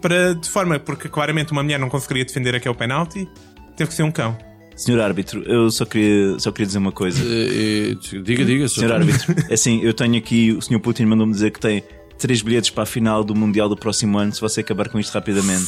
para, 0.00 0.34
de 0.34 0.48
forma, 0.48 0.78
porque 0.78 1.08
claramente 1.08 1.50
uma 1.52 1.64
mulher 1.64 1.78
não 1.78 1.88
conseguiria 1.90 2.24
defender 2.24 2.54
aquele 2.54 2.74
penalti, 2.74 3.28
teve 3.76 3.88
que 3.90 3.94
ser 3.94 4.04
um 4.04 4.10
cão. 4.12 4.38
Senhor 4.80 4.98
árbitro, 5.02 5.42
eu 5.42 5.70
só 5.70 5.84
queria, 5.84 6.38
só 6.38 6.50
queria 6.50 6.66
dizer 6.66 6.78
uma 6.78 6.90
coisa. 6.90 7.22
Eh, 7.22 7.90
eh, 7.92 8.18
diga, 8.22 8.46
diga. 8.46 8.66
Senhor 8.66 8.90
árbitro, 8.92 9.34
é 9.50 9.52
assim, 9.52 9.82
eu 9.82 9.92
tenho 9.92 10.16
aqui, 10.16 10.52
o 10.52 10.62
Sr. 10.62 10.80
Putin 10.80 11.04
mandou-me 11.04 11.34
dizer 11.34 11.50
que 11.50 11.60
tem 11.60 11.84
três 12.18 12.40
bilhetes 12.40 12.70
para 12.70 12.84
a 12.84 12.86
final 12.86 13.22
do 13.22 13.34
Mundial 13.34 13.68
do 13.68 13.76
próximo 13.76 14.16
ano, 14.16 14.32
se 14.34 14.40
você 14.40 14.60
acabar 14.60 14.88
com 14.88 14.98
isto 14.98 15.12
rapidamente. 15.12 15.66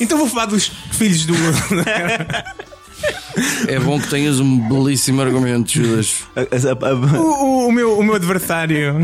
Então 0.00 0.16
vou 0.16 0.26
falar 0.26 0.46
dos 0.46 0.68
filhos 0.92 1.26
do. 1.26 1.34
É 3.66 3.78
bom 3.80 3.98
que 4.00 4.08
tenhas 4.08 4.38
um 4.40 4.68
belíssimo 4.68 5.20
argumento, 5.20 5.72
Judas. 5.72 6.24
O, 7.18 7.22
o- 7.22 7.68
o 7.68 7.72
meu, 7.72 7.98
o 7.98 8.02
meu 8.02 8.14
adversário 8.14 8.94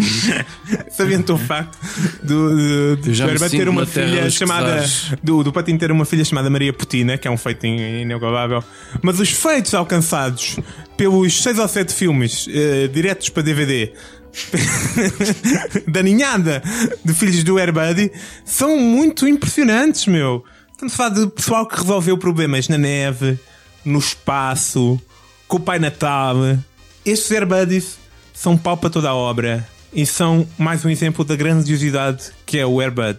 salientou 0.90 1.36
o 1.36 1.38
facto 1.38 1.76
do, 2.22 2.96
do, 2.96 2.96
do 2.96 3.12
ter 3.50 3.68
uma 3.68 3.84
filha 3.86 4.30
chamada. 4.30 4.76
Do, 5.22 5.42
do 5.42 5.52
Patinho 5.52 5.78
ter 5.78 5.90
uma 5.90 6.04
filha 6.04 6.24
chamada 6.24 6.48
Maria 6.50 6.72
Putina, 6.72 7.18
que 7.18 7.26
é 7.26 7.30
um 7.30 7.36
feito 7.36 7.66
in- 7.66 8.02
inigualável. 8.02 8.62
Mas 9.02 9.18
os 9.18 9.30
feitos 9.30 9.74
alcançados 9.74 10.58
pelos 10.96 11.42
seis 11.42 11.58
ou 11.58 11.66
sete 11.66 11.92
filmes 11.92 12.46
eh, 12.48 12.88
diretos 12.92 13.28
para 13.30 13.42
DVD 13.42 13.92
da 15.88 16.02
ninhada 16.02 16.62
de 17.04 17.12
filhos 17.14 17.42
do 17.42 17.58
Airbuddy 17.58 18.12
são 18.44 18.78
muito 18.78 19.26
impressionantes, 19.26 20.06
meu. 20.06 20.44
Estamos 20.72 20.94
a 20.94 20.96
falar 20.96 21.10
de 21.10 21.26
pessoal 21.28 21.66
que 21.66 21.76
resolveu 21.76 22.16
problemas 22.16 22.68
na 22.68 22.78
neve, 22.78 23.38
no 23.84 23.98
espaço, 23.98 25.00
com 25.48 25.56
o 25.56 25.60
Pai 25.60 25.78
Natal. 25.78 26.36
Estes 27.04 27.32
Airbuddies 27.32 27.98
são 28.32 28.56
pau 28.56 28.76
para 28.76 28.90
toda 28.90 29.10
a 29.10 29.14
obra 29.14 29.66
e 29.92 30.06
são 30.06 30.46
mais 30.56 30.84
um 30.84 30.90
exemplo 30.90 31.24
da 31.24 31.36
grandiosidade 31.36 32.30
que 32.46 32.58
é 32.58 32.66
o 32.66 32.80
Airbud. 32.80 33.18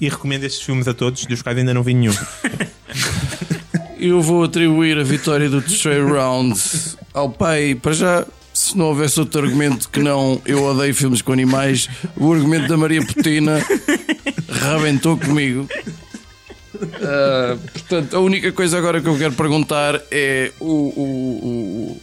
E 0.00 0.08
recomendo 0.08 0.44
estes 0.44 0.62
filmes 0.62 0.88
a 0.88 0.94
todos, 0.94 1.24
dos 1.24 1.42
quais 1.42 1.56
ainda 1.56 1.72
não 1.72 1.82
vi 1.82 1.94
nenhum. 1.94 2.14
Eu 3.98 4.20
vou 4.20 4.44
atribuir 4.44 4.98
a 4.98 5.02
vitória 5.02 5.48
do 5.48 5.62
terceiro 5.62 6.12
round 6.14 6.60
ao 7.14 7.30
pai. 7.30 7.74
Para 7.74 7.92
já, 7.92 8.26
se 8.52 8.76
não 8.76 8.86
houvesse 8.86 9.18
outro 9.18 9.42
argumento 9.42 9.88
que 9.88 10.00
não 10.00 10.42
eu 10.44 10.62
odeio 10.62 10.94
filmes 10.94 11.22
com 11.22 11.32
animais, 11.32 11.88
o 12.16 12.32
argumento 12.32 12.68
da 12.68 12.76
Maria 12.76 13.04
Putina 13.04 13.64
rebentou 14.48 15.16
comigo. 15.16 15.66
Ah, 17.02 17.56
portanto, 17.72 18.16
a 18.16 18.20
única 18.20 18.52
coisa 18.52 18.78
agora 18.78 19.00
que 19.00 19.08
eu 19.08 19.16
quero 19.18 19.34
perguntar 19.34 20.00
é: 20.10 20.52
o, 20.60 20.66
o, 20.66 21.98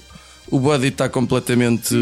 o, 0.49 0.57
o 0.57 0.59
Buddy 0.59 0.87
está 0.87 1.09
completamente. 1.09 1.95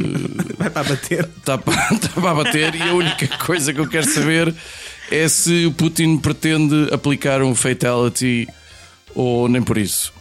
Vai 0.58 0.70
para 0.70 0.84
bater. 0.88 1.28
Está 1.38 1.58
para, 1.58 1.94
está 1.94 2.20
para 2.20 2.34
bater, 2.34 2.74
e 2.74 2.82
a 2.82 2.94
única 2.94 3.28
coisa 3.38 3.72
que 3.72 3.80
eu 3.80 3.88
quero 3.88 4.08
saber 4.08 4.54
é 5.10 5.28
se 5.28 5.66
o 5.66 5.72
Putin 5.72 6.18
pretende 6.18 6.88
aplicar 6.92 7.42
um 7.42 7.54
fatality 7.54 8.48
ou 9.14 9.48
nem 9.48 9.62
por 9.62 9.78
isso. 9.78 10.12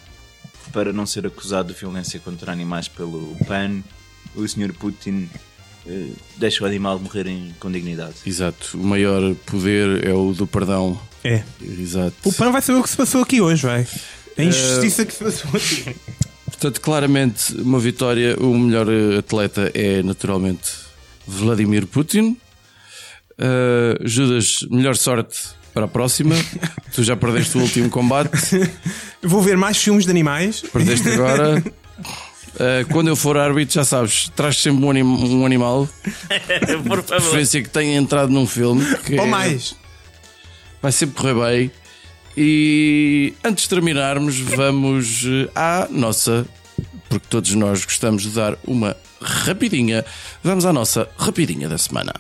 para 0.72 0.94
não 0.94 1.06
ser 1.06 1.26
acusado 1.26 1.74
de 1.74 1.80
violência 1.80 2.20
contra 2.20 2.52
animais 2.52 2.88
pelo 2.88 3.36
PAN, 3.48 3.82
o 4.36 4.48
Sr. 4.48 4.74
Putin 4.74 5.30
deixa 6.38 6.64
o 6.64 6.68
animal 6.68 7.00
morrer 7.00 7.28
em, 7.28 7.54
com 7.60 7.72
dignidade. 7.72 8.16
Exato, 8.26 8.78
o 8.78 8.84
maior 8.84 9.36
poder 9.46 10.06
é 10.06 10.14
o 10.14 10.34
do 10.34 10.48
perdão. 10.48 11.00
É. 11.24 11.44
Exato. 11.62 12.14
O 12.24 12.34
PAN 12.34 12.52
vai 12.52 12.62
saber 12.62 12.80
o 12.80 12.84
que 12.84 12.90
se 12.90 12.98
passou 12.98 13.22
aqui 13.22 13.42
hoje, 13.42 13.66
vai. 13.66 13.88
A 14.38 14.44
injustiça 14.44 15.06
que 15.06 15.14
se 15.14 15.24
passou 15.24 15.50
aqui. 15.56 15.96
Portanto, 16.46 16.82
claramente, 16.82 17.54
uma 17.56 17.80
vitória. 17.80 18.36
O 18.40 18.58
melhor 18.58 18.88
eh, 18.90 19.18
atleta 19.18 19.72
é 19.74 20.04
naturalmente 20.04 20.72
Vladimir 21.28 21.88
Putin. 21.88 22.38
Uh, 23.38 24.08
Judas, 24.08 24.66
melhor 24.70 24.96
sorte 24.96 25.38
para 25.74 25.86
a 25.86 25.88
próxima. 25.88 26.36
tu 26.94 27.04
já 27.04 27.18
perdeste 27.18 27.58
o 27.58 27.62
último 27.62 27.90
combate, 27.90 28.32
Vou 29.22 29.42
ver 29.42 29.58
mais 29.58 29.78
filmes 29.78 30.06
de 30.06 30.12
animais. 30.12 30.62
perdeste 30.72 31.10
agora. 31.10 31.62
Uh, 32.56 32.88
quando 32.92 33.10
eu 33.10 33.16
for 33.18 33.38
árbitro, 33.38 33.76
já 33.76 33.84
sabes, 33.84 34.30
traz 34.36 34.58
sempre 34.58 34.84
um, 34.86 34.90
anim- 34.90 35.04
um 35.04 35.46
animal, 35.46 35.90
Por 36.88 37.02
de 37.02 37.08
preferência 37.08 37.62
que 37.62 37.70
tenha 37.70 37.98
entrado 37.98 38.32
num 38.32 38.48
filme. 38.48 38.84
Que 39.06 39.16
Ou 39.20 39.26
é- 39.26 39.30
mais. 39.30 39.76
vai 40.82 40.92
sempre 40.92 41.16
correr 41.16 41.34
bem. 41.34 41.72
E 42.38 43.34
antes 43.44 43.64
de 43.64 43.70
terminarmos, 43.70 44.38
vamos 44.40 45.24
eh, 45.26 45.50
à 45.56 45.88
nossa, 45.90 46.46
porque 47.10 47.26
todos 47.30 47.54
nós 47.56 47.84
gostamos 47.86 48.24
de 48.24 48.30
dar 48.30 48.58
uma 48.66 48.96
rapidinha. 49.22 50.04
Vamos 50.44 50.66
à 50.66 50.72
nossa 50.74 51.08
rapidinha 51.18 51.68
da 51.70 51.78
semana. 51.78 52.14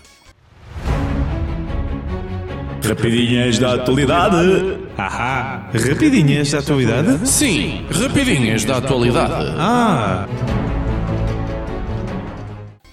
Rapidinhas 2.83 3.57
da 3.59 3.73
atualidade. 3.75 4.84
Ahá. 4.97 5.69
Rapidinhas 5.73 6.51
da 6.51 6.59
atualidade. 6.59 7.27
Sim, 7.27 7.85
rapidinhas 7.91 8.63
da 8.63 8.77
atualidade. 8.77 9.53
Ah. 9.57 10.27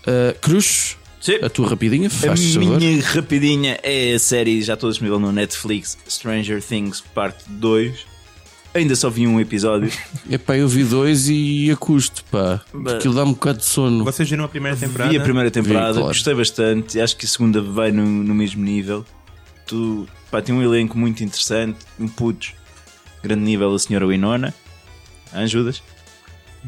Uh, 0.06 0.38
Cruz, 0.40 0.96
Sim. 1.20 1.36
A 1.40 1.48
tua 1.48 1.68
rapidinha, 1.68 2.08
A 2.08 2.10
faz 2.10 2.54
favor. 2.54 2.80
minha 2.80 3.00
rapidinha 3.00 3.78
é 3.84 4.14
a 4.14 4.18
série, 4.18 4.60
já 4.60 4.74
estou 4.74 4.90
disponível 4.90 5.20
no 5.20 5.30
Netflix, 5.30 5.96
Stranger 6.08 6.60
Things 6.60 7.00
Parte 7.00 7.44
2. 7.46 8.06
Ainda 8.74 8.96
só 8.96 9.08
vi 9.08 9.26
um 9.28 9.38
episódio. 9.38 9.92
Epá, 10.28 10.56
eu 10.56 10.66
vi 10.66 10.82
dois 10.82 11.28
e 11.28 11.70
a 11.70 11.76
custo, 11.76 12.24
pá. 12.24 12.60
Aquilo 12.96 13.14
dá 13.14 13.22
um 13.22 13.32
bocado 13.34 13.58
de 13.58 13.66
sono. 13.66 14.02
Vocês 14.02 14.28
viram 14.28 14.44
a 14.44 14.48
primeira 14.48 14.76
temporada? 14.76 15.10
Vi 15.10 15.16
a 15.18 15.20
primeira 15.20 15.50
temporada, 15.50 15.88
Vi, 15.92 15.98
claro. 15.98 16.08
gostei 16.08 16.34
bastante. 16.34 16.98
Acho 16.98 17.16
que 17.16 17.26
a 17.26 17.28
segunda 17.28 17.60
vai 17.60 17.92
no, 17.92 18.04
no 18.04 18.34
mesmo 18.34 18.64
nível. 18.64 19.04
Tu, 19.66 20.08
pá, 20.32 20.42
tem 20.42 20.52
um 20.52 20.60
elenco 20.62 20.98
muito 20.98 21.22
interessante, 21.22 21.78
um 22.00 22.08
putos, 22.08 22.54
grande 23.22 23.42
nível 23.42 23.72
a 23.72 23.78
senhora 23.78 24.06
Winona. 24.06 24.52
Ajudas? 25.32 25.80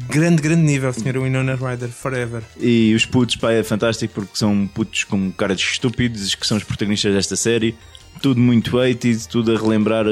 Grande, 0.09 0.41
grande 0.41 0.61
nível, 0.63 0.91
Sr. 0.91 1.17
Winona 1.21 1.55
Ryder, 1.55 1.89
forever. 1.89 2.43
E 2.59 2.93
os 2.95 3.05
putos, 3.05 3.35
pá, 3.37 3.51
é 3.51 3.63
fantástico 3.63 4.13
porque 4.13 4.35
são 4.35 4.67
putos 4.67 5.03
com 5.05 5.31
caras 5.31 5.59
estúpidos 5.59 6.35
que 6.35 6.45
são 6.45 6.57
os 6.57 6.63
protagonistas 6.63 7.13
desta 7.13 7.35
série. 7.35 7.75
Tudo 8.21 8.39
muito 8.39 8.75
80 8.77 9.27
tudo 9.29 9.55
a 9.55 9.59
relembrar 9.59 10.05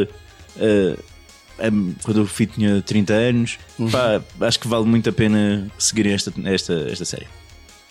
em- 1.60 1.96
quando 2.04 2.22
o 2.24 2.26
Fih 2.26 2.46
tinha 2.48 2.82
30 2.82 3.14
anos. 3.14 3.58
Pá, 3.92 4.22
acho 4.48 4.60
que 4.60 4.68
vale 4.68 4.86
muito 4.86 5.10
a 5.10 5.14
pena 5.14 5.70
seguirem 5.78 6.14
esta, 6.14 6.34
esta, 6.46 6.74
esta 6.90 7.06
série. 7.06 7.28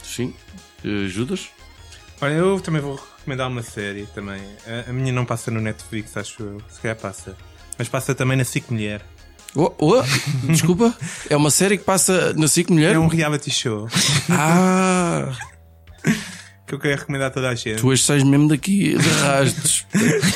Sim. 0.02 0.32
Eh, 0.84 1.04
Ajudas? 1.06 1.48
Olha, 2.20 2.32
eu 2.34 2.58
também 2.60 2.80
vou 2.80 2.98
recomendar 3.22 3.48
uma 3.48 3.62
série 3.62 4.06
também. 4.14 4.42
A, 4.66 4.90
a 4.90 4.92
minha 4.92 5.12
não 5.12 5.24
passa 5.24 5.50
no 5.50 5.60
Netflix, 5.60 6.16
acho 6.16 6.42
eu. 6.42 6.62
Se 6.68 6.80
calhar 6.80 6.96
passa. 6.96 7.36
Mas 7.78 7.88
passa 7.88 8.14
também 8.14 8.36
na 8.36 8.44
SIC 8.44 8.70
Mulher. 8.70 9.00
Oh, 9.54 9.70
oh, 9.78 10.02
desculpa. 10.50 10.94
É 11.28 11.36
uma 11.36 11.50
série 11.50 11.76
que 11.78 11.84
passa 11.84 12.32
na 12.34 12.48
SIC 12.48 12.70
Mulher? 12.70 12.94
É 12.94 12.98
um 12.98 13.06
reality 13.06 13.50
show 13.50 13.86
Ah, 14.30 15.30
que 16.66 16.74
eu 16.74 16.78
quero 16.78 16.98
recomendar 17.00 17.28
a 17.28 17.30
toda 17.30 17.50
a 17.50 17.54
gente. 17.54 17.78
tu 17.80 17.88
hoje 17.88 18.02
sais 18.02 18.22
mesmo 18.22 18.48
daqui 18.48 18.96
de 18.96 19.08
rastos. 19.20 19.86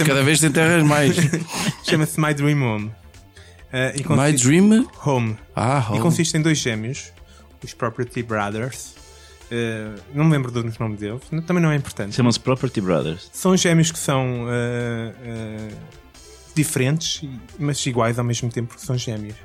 Cada 0.07 0.23
vez 0.23 0.39
te 0.41 0.47
enterras 0.47 0.83
mais. 0.85 1.17
Chama-se 1.89 2.21
My 2.21 2.35
Dream 2.35 2.63
Home. 2.63 2.93
E 3.73 4.03
My 4.09 4.33
Dream? 4.33 4.87
Home. 5.05 5.37
Ah, 5.55 5.87
E 5.93 5.97
oh. 5.99 6.01
consiste 6.01 6.37
em 6.37 6.43
dois 6.43 6.59
gêmeos, 6.59 7.11
os 7.65 7.73
Property 7.75 8.23
Brothers. 8.23 8.96
Ah, 9.51 9.95
não 10.15 10.25
me 10.25 10.33
lembro 10.33 10.51
do 10.51 10.65
nome 10.79 10.97
deles, 10.97 11.23
também 11.47 11.63
não 11.63 11.71
é 11.71 11.77
importante. 11.77 12.15
Chamam-se 12.15 12.41
Property 12.41 12.81
Brothers. 12.81 13.31
São 13.33 13.57
gêmeos 13.57 13.91
que 13.91 13.99
são 13.99 14.47
ah, 14.49 15.15
ah, 15.25 15.75
diferentes, 16.55 17.23
mas 17.59 17.85
iguais 17.87 18.19
ao 18.19 18.25
mesmo 18.25 18.51
tempo 18.51 18.69
porque 18.69 18.85
são 18.85 18.97
gêmeos. 18.97 19.37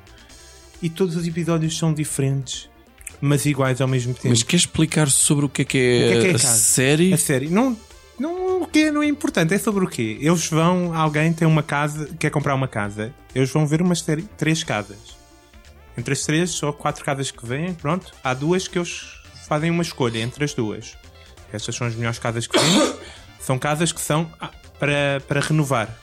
E 0.81 0.89
todos 0.89 1.15
os 1.15 1.27
episódios 1.27 1.77
são 1.77 1.93
diferentes, 1.93 2.67
mas 3.19 3.45
iguais 3.45 3.81
ao 3.81 3.87
mesmo 3.87 4.13
tempo. 4.13 4.29
Mas 4.29 4.41
queres 4.41 4.63
explicar 4.63 5.09
sobre 5.09 5.45
o 5.45 5.49
que 5.49 5.61
é 5.61 5.65
que 5.65 5.77
é, 5.77 5.81
que 5.81 6.13
é 6.13 6.21
que 6.21 6.27
é 6.27 6.31
a 6.31 6.35
a 6.35 6.39
série? 6.39 7.13
A 7.13 7.17
série, 7.17 7.49
não, 7.49 7.77
não, 8.17 8.63
o 8.63 8.67
que 8.67 8.89
não 8.89 9.03
é 9.03 9.07
importante, 9.07 9.53
é 9.53 9.59
sobre 9.59 9.85
o 9.85 9.87
quê? 9.87 10.17
Eles 10.19 10.47
vão, 10.47 10.95
alguém 10.95 11.31
tem 11.31 11.47
uma 11.47 11.61
casa, 11.61 12.09
quer 12.17 12.31
comprar 12.31 12.55
uma 12.55 12.67
casa, 12.67 13.13
eles 13.35 13.51
vão 13.51 13.67
ver 13.67 13.81
uma 13.81 13.93
série, 13.93 14.23
três 14.23 14.63
casas. 14.63 15.21
Entre 15.95 16.13
as 16.13 16.21
três 16.21 16.63
ou 16.63 16.73
quatro 16.73 17.05
casas 17.05 17.29
que 17.29 17.45
vêm, 17.45 17.75
pronto, 17.75 18.11
há 18.23 18.33
duas 18.33 18.67
que 18.67 18.79
eles 18.79 19.20
fazem 19.51 19.69
uma 19.69 19.83
escolha 19.83 20.19
entre 20.19 20.45
as 20.45 20.53
duas. 20.53 20.97
Estas 21.51 21.75
são 21.75 21.85
as 21.85 21.93
melhores 21.93 22.17
casas 22.17 22.47
que 22.47 22.57
vêm. 22.57 22.93
são 23.37 23.59
casas 23.59 23.91
que 23.91 23.99
são 23.99 24.31
ah, 24.39 24.49
para, 24.79 25.21
para 25.27 25.41
renovar. 25.41 25.93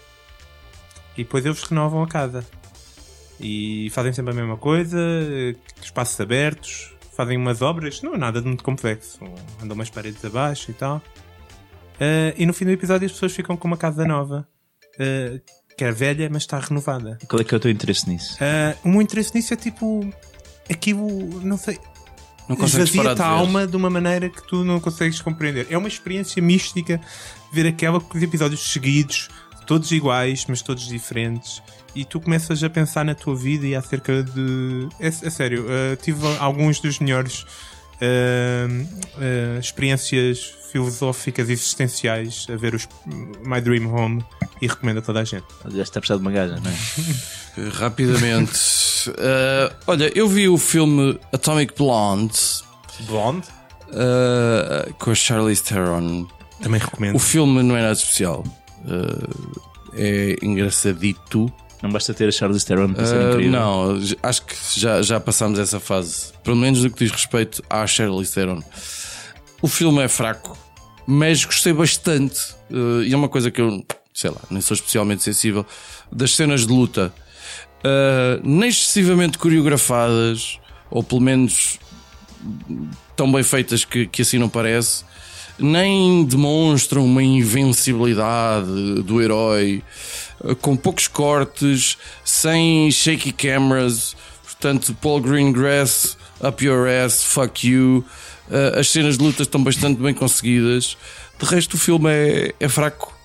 E 1.17 1.25
depois 1.25 1.47
eles 1.47 1.63
renovam 1.63 2.03
a 2.03 2.07
casa. 2.07 2.45
E 3.41 3.89
fazem 3.93 4.13
sempre 4.13 4.33
a 4.33 4.37
mesma 4.37 4.59
coisa, 4.59 4.99
espaços 5.83 6.21
abertos, 6.21 6.93
fazem 7.17 7.39
umas 7.39 7.63
obras, 7.63 8.03
não 8.03 8.17
é 8.17 8.19
nada 8.19 8.43
de 8.43 8.47
muito 8.47 8.63
complexo. 8.63 9.19
Andam 9.63 9.77
umas 9.77 9.89
paredes 9.89 10.23
abaixo 10.23 10.71
e 10.71 10.75
tal. 10.75 11.01
Eh, 11.99 12.35
e 12.37 12.45
no 12.45 12.53
fim 12.53 12.67
do 12.67 12.71
episódio 12.71 13.07
as 13.07 13.13
pessoas 13.13 13.33
ficam 13.33 13.57
com 13.57 13.67
uma 13.67 13.79
casa 13.79 14.05
nova, 14.05 14.47
eh, 14.99 15.41
que 15.75 15.85
é 15.85 15.91
velha, 15.91 16.29
mas 16.31 16.43
está 16.43 16.59
renovada. 16.59 17.17
Qual 17.27 17.41
é 17.41 17.45
que 17.45 17.55
é 17.55 17.57
o 17.57 17.61
teu 17.61 17.71
interesse 17.71 18.11
nisso? 18.11 18.37
Eh, 18.45 18.77
o 18.85 18.91
meu 18.91 19.01
interesse 19.01 19.35
nisso 19.35 19.55
é 19.55 19.57
tipo. 19.57 20.07
Aquilo, 20.71 21.41
não 21.43 21.57
sei. 21.57 21.79
Não 22.49 22.65
Esvazia-te 22.65 23.21
a 23.21 23.27
alma 23.27 23.67
de 23.67 23.77
uma 23.77 23.91
maneira 23.91 24.29
que 24.29 24.43
tu 24.43 24.65
não 24.65 24.81
consegues 24.81 25.21
compreender. 25.21 25.67
É 25.69 25.77
uma 25.77 25.89
experiência 25.89 26.41
mística 26.43 27.01
ver 27.53 27.67
aquela 27.67 28.01
com 28.01 28.17
os 28.17 28.23
episódios 28.23 28.73
seguidos, 28.73 29.29
todos 29.67 29.93
iguais, 29.93 30.47
mas 30.49 30.63
todos 30.63 30.87
diferentes. 30.87 31.63
E 31.95 32.05
tu 32.05 32.21
começas 32.21 32.63
a 32.65 32.71
pensar 32.71 33.05
na 33.05 33.15
tua 33.15 33.37
vida 33.37 33.67
e 33.67 33.75
acerca 33.75 34.23
de. 34.23 34.89
É, 34.99 35.09
é 35.09 35.31
sério, 35.31 35.67
eh, 35.69 35.97
tive 35.97 36.21
alguns 36.39 36.81
dos 36.81 36.99
melhores 36.99 37.45
eh, 38.01 38.67
eh, 39.21 39.59
experiências 39.61 40.55
filosóficas 40.71 41.49
e 41.49 41.53
existenciais 41.53 42.47
a 42.51 42.57
ver 42.57 42.75
os 42.75 42.89
My 43.45 43.61
Dream 43.61 43.93
Home 43.93 44.25
e 44.61 44.67
recomendo 44.67 44.99
a 44.99 45.03
toda 45.03 45.21
a 45.21 45.25
gente. 45.25 45.47
Já 45.69 45.83
está 45.83 45.99
a 45.99 46.01
precisar 46.01 46.17
de 46.17 46.23
uma 46.23 46.31
gaja, 46.31 46.61
não 46.61 46.71
é? 46.71 46.75
Rapidamente. 47.75 48.59
Eh, 49.17 49.73
olha, 49.87 50.13
eu 50.15 50.29
vi 50.29 50.49
o 50.49 50.59
filme 50.59 51.19
Atomic 51.33 51.75
Blonde 51.77 52.35
Blonde? 53.07 53.47
eh, 53.93 54.93
com 54.99 55.11
a 55.11 55.15
Charlize 55.15 55.63
Theron. 55.63 56.27
Também 56.63 56.81
recomendo. 56.81 57.17
O 57.17 57.19
filme 57.19 57.63
não 57.63 57.77
é 57.77 57.81
nada 57.83 57.93
especial. 57.95 58.45
Eh, 59.95 60.37
é 60.41 60.45
engraçadito. 60.45 61.53
Não 61.83 61.91
basta 61.91 62.13
ter 62.13 62.29
a 62.29 62.33
Charlize 62.33 62.67
Theron 62.67 62.93
para 62.93 63.07
ser 63.07 63.17
Uh, 63.17 63.31
incrível. 63.35 63.53
não, 63.53 63.99
acho 64.23 64.43
que 64.45 64.55
já, 64.81 65.01
já 65.01 65.21
passámos 65.21 65.59
essa 65.61 65.79
fase. 65.79 66.33
Pelo 66.43 66.57
menos 66.57 66.83
no 66.83 66.91
que 66.91 67.05
diz 67.05 67.13
respeito 67.13 67.63
à 67.71 67.87
Charlize 67.87 68.33
Theron. 68.35 68.61
O 69.63 69.69
filme 69.69 70.03
é 70.03 70.09
fraco, 70.09 70.59
mas 71.07 71.45
gostei 71.45 71.73
bastante. 71.73 72.41
Uh, 72.71 73.03
e 73.05 73.13
é 73.13 73.17
uma 73.17 73.29
coisa 73.29 73.49
que 73.51 73.61
eu, 73.61 73.85
sei 74.13 74.31
lá, 74.31 74.41
nem 74.51 74.61
sou 74.61 74.75
especialmente 74.75 75.23
sensível. 75.23 75.65
Das 76.11 76.35
cenas 76.35 76.67
de 76.67 76.73
luta, 76.73 77.13
uh, 77.85 78.41
nem 78.43 78.69
excessivamente 78.69 79.39
coreografadas, 79.39 80.59
ou 80.91 81.03
pelo 81.03 81.21
menos 81.21 81.79
tão 83.17 83.31
bem 83.31 83.43
feitas 83.43 83.85
que, 83.85 84.07
que 84.07 84.23
assim 84.23 84.39
não 84.39 84.49
parece, 84.49 85.05
nem 85.59 86.25
demonstram 86.25 87.05
uma 87.05 87.23
invencibilidade 87.23 89.03
do 89.03 89.21
herói, 89.21 89.83
eh, 90.45 90.55
com 90.55 90.77
poucos 90.77 91.09
cortes, 91.09 91.99
sem 92.25 92.91
shaky 92.93 93.33
cameras, 93.33 94.17
portanto, 94.45 94.97
Paul 95.03 95.21
Greengrass, 95.21 96.17
up 96.41 96.65
your 96.65 96.89
ass, 96.89 97.25
fuck 97.25 97.67
you. 97.67 98.05
Eh, 98.51 98.79
as 98.79 98.89
cenas 98.89 99.19
de 99.19 99.25
luta 99.25 99.43
estão 99.43 99.63
bastante 99.63 100.01
bem 100.01 100.15
conseguidas. 100.15 100.97
De 101.41 101.45
resto, 101.45 101.75
o 101.75 101.79
filme 101.79 102.09
é, 102.11 102.55
é 102.61 102.69
fraco 102.69 103.18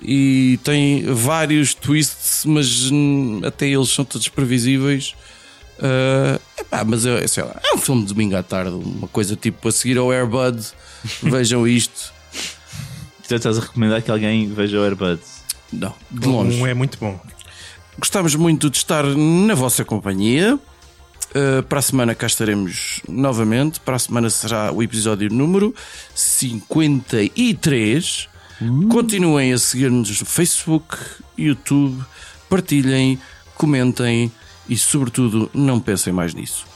e 0.00 0.58
tem 0.62 1.04
vários 1.12 1.74
twists, 1.74 2.44
mas 2.44 2.90
hum, 2.90 3.40
até 3.44 3.66
eles 3.66 3.88
são 3.88 4.04
todos 4.04 4.28
previsíveis. 4.28 5.14
Uh, 5.78 6.40
epá, 6.58 6.84
mas 6.84 7.04
é, 7.04 7.26
sei 7.26 7.44
lá, 7.44 7.60
é 7.62 7.74
um 7.74 7.78
filme 7.78 8.02
de 8.02 8.08
domingo 8.08 8.36
à 8.36 8.42
tarde, 8.42 8.70
uma 8.70 9.08
coisa 9.08 9.36
tipo 9.36 9.68
a 9.68 9.72
seguir 9.72 9.98
ao 9.98 10.10
Airbud. 10.10 10.62
Vejam 11.22 11.66
isto. 11.66 12.14
Portanto, 13.18 13.38
estás 13.38 13.58
a 13.58 13.60
recomendar 13.60 14.02
que 14.02 14.10
alguém 14.10 14.52
veja 14.52 14.78
o 14.78 14.84
Airbud. 14.84 15.20
Não, 15.72 15.94
de 16.10 16.28
longe. 16.28 16.60
Um 16.60 16.66
é 16.66 16.74
muito 16.74 16.98
bom. 16.98 17.18
Gostamos 17.98 18.34
muito 18.36 18.70
de 18.70 18.76
estar 18.76 19.04
na 19.04 19.54
vossa 19.54 19.84
companhia. 19.84 20.58
Uh, 21.34 21.60
para 21.64 21.80
a 21.80 21.82
semana 21.82 22.14
cá 22.14 22.28
estaremos 22.28 23.00
novamente. 23.08 23.80
Para 23.80 23.96
a 23.96 23.98
semana 23.98 24.30
será 24.30 24.70
o 24.70 24.80
episódio 24.80 25.28
número 25.28 25.74
53. 26.14 28.28
Continuem 28.90 29.52
a 29.52 29.58
seguir-nos 29.58 30.20
no 30.20 30.26
Facebook, 30.26 30.96
YouTube, 31.36 32.02
partilhem, 32.48 33.18
comentem 33.54 34.32
e, 34.68 34.76
sobretudo, 34.76 35.50
não 35.52 35.78
pensem 35.78 36.12
mais 36.12 36.32
nisso. 36.32 36.75